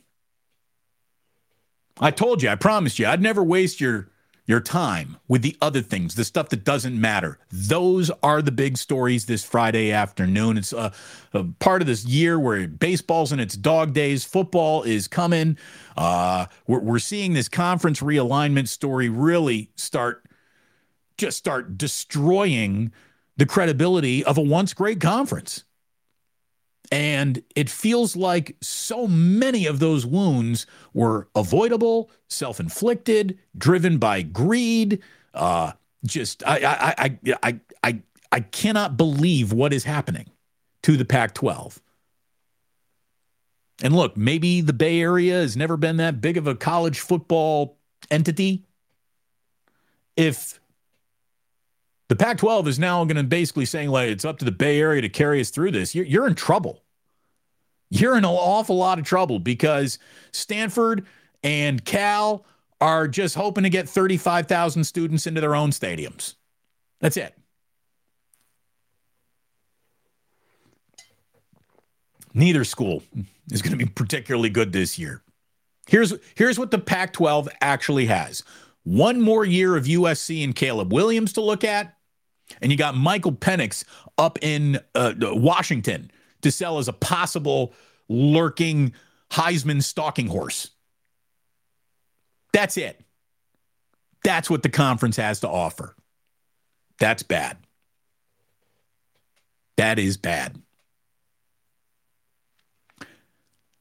I 1.99 2.11
told 2.11 2.43
you, 2.43 2.51
I 2.51 2.57
promised 2.57 2.99
you, 2.99 3.07
I'd 3.07 3.23
never 3.23 3.43
waste 3.43 3.81
your 3.81 4.11
your 4.47 4.61
time 4.61 5.17
with 5.27 5.41
the 5.41 5.57
other 5.63 5.81
things, 5.81 6.15
the 6.15 6.25
stuff 6.25 6.51
that 6.51 6.65
doesn't 6.65 7.01
matter. 7.01 7.39
Those 7.51 8.11
are 8.23 8.43
the 8.43 8.53
big 8.53 8.77
stories 8.77 9.25
this 9.25 9.43
Friday 9.43 9.91
afternoon. 9.91 10.59
It's 10.59 10.73
a, 10.73 10.93
a 11.33 11.45
part 11.61 11.81
of 11.81 11.87
this 11.87 12.05
year 12.05 12.39
where 12.39 12.69
baseball's 12.69 13.33
in 13.33 13.41
its 13.41 13.57
dog 13.57 13.95
days, 13.95 14.23
football 14.23 14.83
is 14.83 15.09
coming. 15.09 15.57
Uh, 15.97 16.47
we're, 16.67 16.81
we're 16.81 16.99
seeing 16.99 17.33
this 17.33 17.49
conference 17.49 18.01
realignment 18.01 18.69
story 18.69 19.09
really 19.09 19.71
start 19.77 20.24
just 21.17 21.39
start 21.39 21.79
destroying 21.79 22.93
the 23.37 23.47
credibility 23.47 24.25
of 24.25 24.39
a 24.39 24.43
once 24.43 24.75
great 24.75 25.01
conference. 25.01 25.65
And 26.93 27.43
it 27.57 27.71
feels 27.71 28.15
like 28.15 28.57
so 28.61 29.07
many 29.07 29.67
of 29.67 29.79
those 29.79 30.05
wounds 30.05 30.67
were 30.93 31.29
avoidable, 31.35 32.11
self 32.29 32.61
inflicted, 32.61 33.39
driven 33.57 33.99
by 33.99 34.23
greed. 34.23 35.03
Uh, 35.33 35.73
just, 36.07 36.47
I, 36.47 36.59
I, 36.59 36.95
I, 36.99 37.19
I, 37.43 37.61
I, 37.83 38.03
I 38.31 38.41
cannot 38.41 38.97
believe 38.97 39.53
what 39.53 39.73
is 39.73 39.85
happening 39.85 40.31
to 40.83 40.97
the 40.97 41.05
Pac 41.05 41.35
12. 41.35 41.81
And 43.83 43.97
look, 43.97 44.17
maybe 44.17 44.61
the 44.61 44.73
Bay 44.73 45.01
Area 45.01 45.35
has 45.35 45.57
never 45.57 45.77
been 45.77 45.97
that 45.97 46.21
big 46.21 46.37
of 46.37 46.47
a 46.47 46.55
college 46.55 47.01
football 47.01 47.79
entity. 48.11 48.65
If 50.17 50.61
the 52.09 52.17
Pac 52.17 52.39
12 52.39 52.69
is 52.69 52.79
now 52.79 53.05
going 53.05 53.17
to 53.17 53.23
basically 53.23 53.65
saying, 53.65 53.89
like, 53.89 54.11
it's 54.11 54.25
up 54.25 54.39
to 54.39 54.45
the 54.45 54.53
Bay 54.53 54.81
Area 54.81 55.01
to 55.01 55.09
carry 55.09 55.41
us 55.41 55.51
through 55.51 55.71
this. 55.71 55.95
You're, 55.95 56.05
you're 56.05 56.27
in 56.27 56.35
trouble. 56.35 56.83
You're 57.91 58.13
in 58.13 58.25
an 58.25 58.31
awful 58.31 58.77
lot 58.77 58.99
of 58.99 59.05
trouble 59.05 59.39
because 59.39 59.99
Stanford 60.33 61.07
and 61.43 61.85
Cal 61.85 62.45
are 62.81 63.09
just 63.09 63.35
hoping 63.35 63.65
to 63.65 63.71
get 63.71 63.89
35,000 63.89 64.85
students 64.85 65.27
into 65.27 65.41
their 65.41 65.55
own 65.55 65.71
stadiums. 65.71 66.35
That's 67.01 67.17
it. 67.17 67.35
Neither 72.35 72.65
school 72.65 73.03
is 73.51 73.63
going 73.63 73.79
to 73.79 73.83
be 73.83 73.91
particularly 73.91 74.51
good 74.51 74.73
this 74.73 74.99
year. 74.99 75.23
Here's, 75.87 76.15
here's 76.35 76.59
what 76.59 76.71
the 76.71 76.79
Pac 76.79 77.13
12 77.13 77.49
actually 77.61 78.07
has 78.07 78.43
one 78.85 79.21
more 79.21 79.45
year 79.45 79.77
of 79.77 79.85
USC 79.85 80.45
and 80.45 80.55
Caleb 80.55 80.93
Williams 80.93 81.33
to 81.35 81.41
look 81.41 81.65
at. 81.65 81.97
And 82.61 82.71
you 82.71 82.79
got 82.79 82.95
Michael 82.95 83.33
Penix 83.33 83.85
up 84.19 84.39
in 84.43 84.79
uh, 84.95 85.15
Washington 85.21 86.11
to 86.43 86.53
sell 86.53 86.79
as 86.79 86.89
a 86.89 86.93
possible 86.93 87.75
lurking 88.09 88.93
Heisman 89.31 89.83
stalking 89.83 90.29
horse. 90.29 90.71
That's 92.53 92.77
it. 92.77 93.01
That's 94.23 94.49
what 94.49 94.63
the 94.63 94.69
conference 94.69 95.17
has 95.17 95.41
to 95.41 95.49
offer. 95.49 95.97
That's 96.99 97.23
bad. 97.23 97.59
That 99.77 99.99
is 99.99 100.17
bad. 100.17 100.61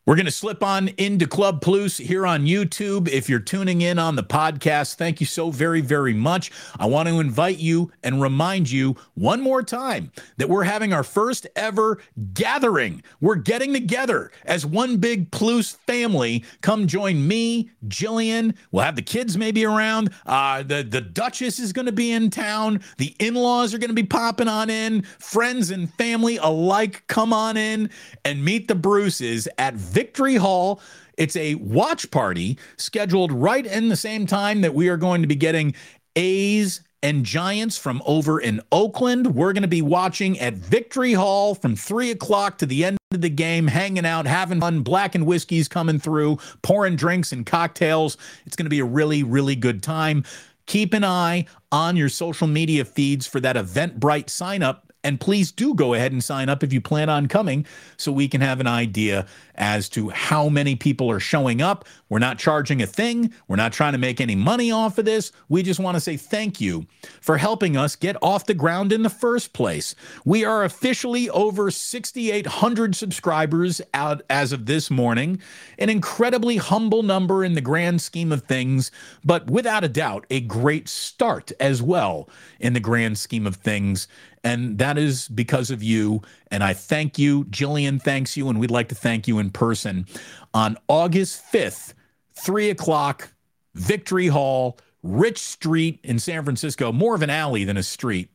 We're 0.06 0.18
going 0.18 0.26
to 0.26 0.32
slip 0.32 0.62
on 0.62 0.90
into 0.90 1.26
Club 1.26 1.62
Plus 1.62 1.96
here 1.96 2.28
on 2.28 2.46
YouTube. 2.46 3.08
If 3.08 3.30
you're 3.30 3.40
tuning 3.40 3.80
in 3.80 3.98
on 3.98 4.18
the 4.18 4.24
podcast, 4.24 4.96
thank 4.96 5.22
you 5.22 5.26
so 5.26 5.50
very, 5.50 5.80
very 5.80 6.14
much. 6.14 6.52
I 6.78 6.88
want 6.88 7.08
to 7.08 7.22
invite 7.22 7.60
you 7.60 7.90
and 8.04 8.22
remind 8.22 8.70
you 8.70 8.98
one 9.14 9.40
more 9.40 9.64
time 9.64 10.12
that 10.36 10.50
we're 10.50 10.66
having 10.66 10.92
our 10.92 11.06
first 11.06 11.48
ever 11.56 12.02
gathering. 12.34 13.02
We're 13.22 13.36
getting 13.36 13.72
together 13.72 14.32
as 14.44 14.66
one 14.66 14.98
big 14.98 15.32
Plus 15.32 15.72
family. 15.88 16.44
Come 16.60 16.86
join 16.86 17.26
me, 17.26 17.70
Jillian. 17.88 18.58
We'll 18.74 18.84
have 18.84 18.98
the 18.98 19.02
kids 19.02 19.38
maybe 19.38 19.64
around. 19.64 20.10
Uh, 20.26 20.64
the, 20.64 20.84
the 20.84 21.00
Duchess 21.00 21.60
is 21.60 21.72
going 21.72 21.86
to 21.86 21.94
be 21.94 22.12
in 22.12 22.30
town. 22.30 22.82
The 22.98 23.16
in 23.20 23.36
laws 23.36 23.74
are 23.74 23.78
going 23.78 23.90
to 23.90 23.94
be 23.94 24.04
popping 24.04 24.50
on 24.50 24.70
in. 24.70 25.04
Friends 25.20 25.72
and 25.72 25.94
family 25.94 26.36
alike 26.36 27.08
come 27.08 27.32
on 27.32 27.56
in 27.56 27.90
and 28.26 28.44
meet 28.44 28.68
the 28.68 28.76
Bruces 28.76 29.48
at 29.58 29.93
Victory 29.94 30.36
Hall. 30.36 30.82
It's 31.18 31.36
a 31.36 31.54
watch 31.56 32.10
party 32.10 32.58
scheduled 32.78 33.32
right 33.32 33.66
in 33.66 33.90
the 33.90 33.96
same 33.96 34.26
time 34.26 34.62
that 34.62 34.74
we 34.74 34.90
are 34.90 34.98
going 34.98 35.22
to 35.22 35.28
be 35.28 35.36
getting 35.36 35.76
A's 36.16 36.82
and 37.04 37.24
Giants 37.24 37.78
from 37.78 38.02
over 38.06 38.40
in 38.40 38.62
Oakland. 38.72 39.36
We're 39.36 39.54
going 39.54 39.62
to 39.62 39.68
be 39.68 39.84
watching 39.84 40.40
at 40.40 40.56
Victory 40.56 41.14
Hall 41.14 41.54
from 41.54 41.76
three 41.76 42.10
o'clock 42.10 42.58
to 42.60 42.66
the 42.66 42.86
end 42.86 42.98
of 43.12 43.22
the 43.22 43.30
game, 43.30 43.68
hanging 43.68 44.06
out, 44.06 44.26
having 44.26 44.60
fun. 44.62 44.82
Black 44.82 45.14
and 45.14 45.28
whiskey's 45.28 45.68
coming 45.68 46.00
through, 46.00 46.40
pouring 46.64 46.96
drinks 46.96 47.32
and 47.32 47.46
cocktails. 47.46 48.18
It's 48.48 48.56
going 48.56 48.66
to 48.66 48.72
be 48.72 48.80
a 48.80 48.86
really, 48.86 49.22
really 49.22 49.56
good 49.56 49.84
time. 49.84 50.24
Keep 50.66 50.94
an 50.94 51.04
eye 51.04 51.46
on 51.72 51.98
your 51.98 52.10
social 52.10 52.48
media 52.48 52.86
feeds 52.86 53.28
for 53.28 53.40
that 53.42 53.58
Eventbrite 53.58 54.30
sign 54.30 54.64
up 54.64 54.93
and 55.04 55.20
please 55.20 55.52
do 55.52 55.74
go 55.76 55.94
ahead 55.94 56.12
and 56.12 56.24
sign 56.24 56.50
up 56.50 56.64
if 56.64 56.72
you 56.72 56.80
plan 56.82 57.10
on 57.10 57.28
coming 57.28 57.66
so 57.98 58.12
we 58.12 58.28
can 58.28 58.42
have 58.42 58.60
an 58.60 58.68
idea 58.68 59.26
as 59.56 59.90
to 59.90 60.10
how 60.10 60.50
many 60.50 60.76
people 60.76 61.12
are 61.12 61.20
showing 61.20 61.62
up. 61.62 61.86
We're 62.10 62.20
not 62.20 62.40
charging 62.40 62.82
a 62.82 62.88
thing. 62.88 63.34
We're 63.48 63.56
not 63.56 63.74
trying 63.74 63.94
to 63.94 64.00
make 64.00 64.20
any 64.20 64.36
money 64.36 64.72
off 64.72 64.98
of 64.98 65.06
this. 65.06 65.32
We 65.50 65.64
just 65.64 65.80
want 65.80 65.96
to 65.96 66.02
say 66.02 66.18
thank 66.18 66.60
you 66.60 66.88
for 67.22 67.38
helping 67.38 67.78
us 67.78 67.96
get 67.96 68.16
off 68.22 68.46
the 68.46 68.54
ground 68.54 68.92
in 68.92 69.04
the 69.04 69.10
first 69.10 69.54
place. 69.54 69.96
We 70.26 70.46
are 70.46 70.64
officially 70.64 71.30
over 71.30 71.70
6,800 71.70 72.96
subscribers 72.96 73.82
out 73.94 74.22
as 74.30 74.52
of 74.52 74.66
this 74.66 74.90
morning, 74.90 75.40
an 75.78 75.90
incredibly 75.90 76.58
humble 76.58 77.04
number 77.04 77.44
in 77.44 77.54
the 77.54 77.62
grand 77.62 78.02
scheme 78.02 78.32
of 78.32 78.44
things, 78.44 78.92
but 79.24 79.50
without 79.50 79.84
a 79.84 79.90
doubt, 79.90 80.26
a 80.30 80.40
great 80.40 80.88
start 80.88 81.52
as 81.60 81.82
well 81.82 82.30
in 82.60 82.74
the 82.74 82.80
grand 82.80 83.18
scheme 83.18 83.46
of 83.46 83.56
things. 83.58 84.08
And 84.44 84.78
that 84.78 84.98
is 84.98 85.28
because 85.30 85.72
of 85.72 85.82
you. 85.82 86.22
And 86.52 86.64
I 86.64 86.74
thank 86.74 87.18
you. 87.18 87.46
Jillian 87.46 88.02
thanks 88.02 88.36
you. 88.36 88.50
And 88.50 88.60
we'd 88.60 88.72
like 88.72 88.90
to 88.90 88.96
thank 88.96 89.28
you 89.28 89.40
in 89.40 89.50
person 89.52 90.06
on 90.54 90.78
August 90.88 91.44
5th, 91.52 91.94
3 92.36 92.70
o'clock, 92.70 93.34
Victory 93.76 94.28
Hall, 94.28 94.78
Rich 95.02 95.40
Street 95.40 96.00
in 96.04 96.20
San 96.20 96.44
Francisco. 96.44 96.92
More 96.92 97.16
of 97.16 97.22
an 97.22 97.30
alley 97.30 97.64
than 97.64 97.78
a 97.78 97.84
street. 97.84 98.30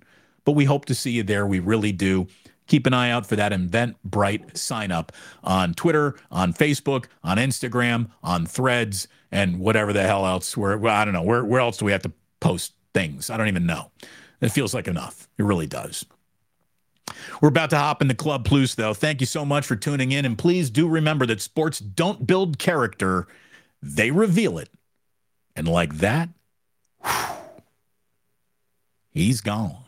But 0.44 0.52
we 0.52 0.64
hope 0.64 0.86
to 0.86 0.94
see 0.94 1.10
you 1.10 1.22
there. 1.22 1.46
We 1.46 1.58
really 1.58 1.92
do. 1.92 2.26
Keep 2.68 2.86
an 2.86 2.92
eye 2.92 3.10
out 3.10 3.26
for 3.26 3.36
that 3.36 3.52
Eventbrite 3.52 4.56
sign 4.56 4.92
up 4.92 5.12
on 5.42 5.72
Twitter, 5.74 6.16
on 6.30 6.52
Facebook, 6.52 7.06
on 7.24 7.38
Instagram, 7.38 8.10
on 8.22 8.44
Threads, 8.44 9.08
and 9.32 9.58
whatever 9.58 9.92
the 9.92 10.02
hell 10.02 10.26
else. 10.26 10.56
Where 10.56 10.86
I 10.86 11.04
don't 11.04 11.14
know 11.14 11.22
where 11.22 11.44
where 11.44 11.60
else 11.60 11.78
do 11.78 11.86
we 11.86 11.92
have 11.92 12.02
to 12.02 12.12
post 12.40 12.74
things? 12.92 13.30
I 13.30 13.38
don't 13.38 13.48
even 13.48 13.64
know. 13.64 13.90
It 14.40 14.50
feels 14.50 14.74
like 14.74 14.88
enough. 14.88 15.28
It 15.38 15.42
really 15.42 15.66
does. 15.66 16.04
We're 17.40 17.48
about 17.48 17.70
to 17.70 17.78
hop 17.78 18.02
in 18.02 18.08
the 18.08 18.14
Club 18.14 18.44
Plus, 18.44 18.74
though. 18.74 18.94
Thank 18.94 19.20
you 19.20 19.26
so 19.26 19.44
much 19.44 19.66
for 19.66 19.76
tuning 19.76 20.12
in. 20.12 20.24
And 20.24 20.36
please 20.36 20.70
do 20.70 20.86
remember 20.88 21.26
that 21.26 21.40
sports 21.40 21.78
don't 21.78 22.26
build 22.26 22.58
character, 22.58 23.26
they 23.82 24.10
reveal 24.10 24.58
it. 24.58 24.70
And 25.56 25.66
like 25.66 25.96
that, 25.98 26.28
he's 29.10 29.40
gone. 29.40 29.87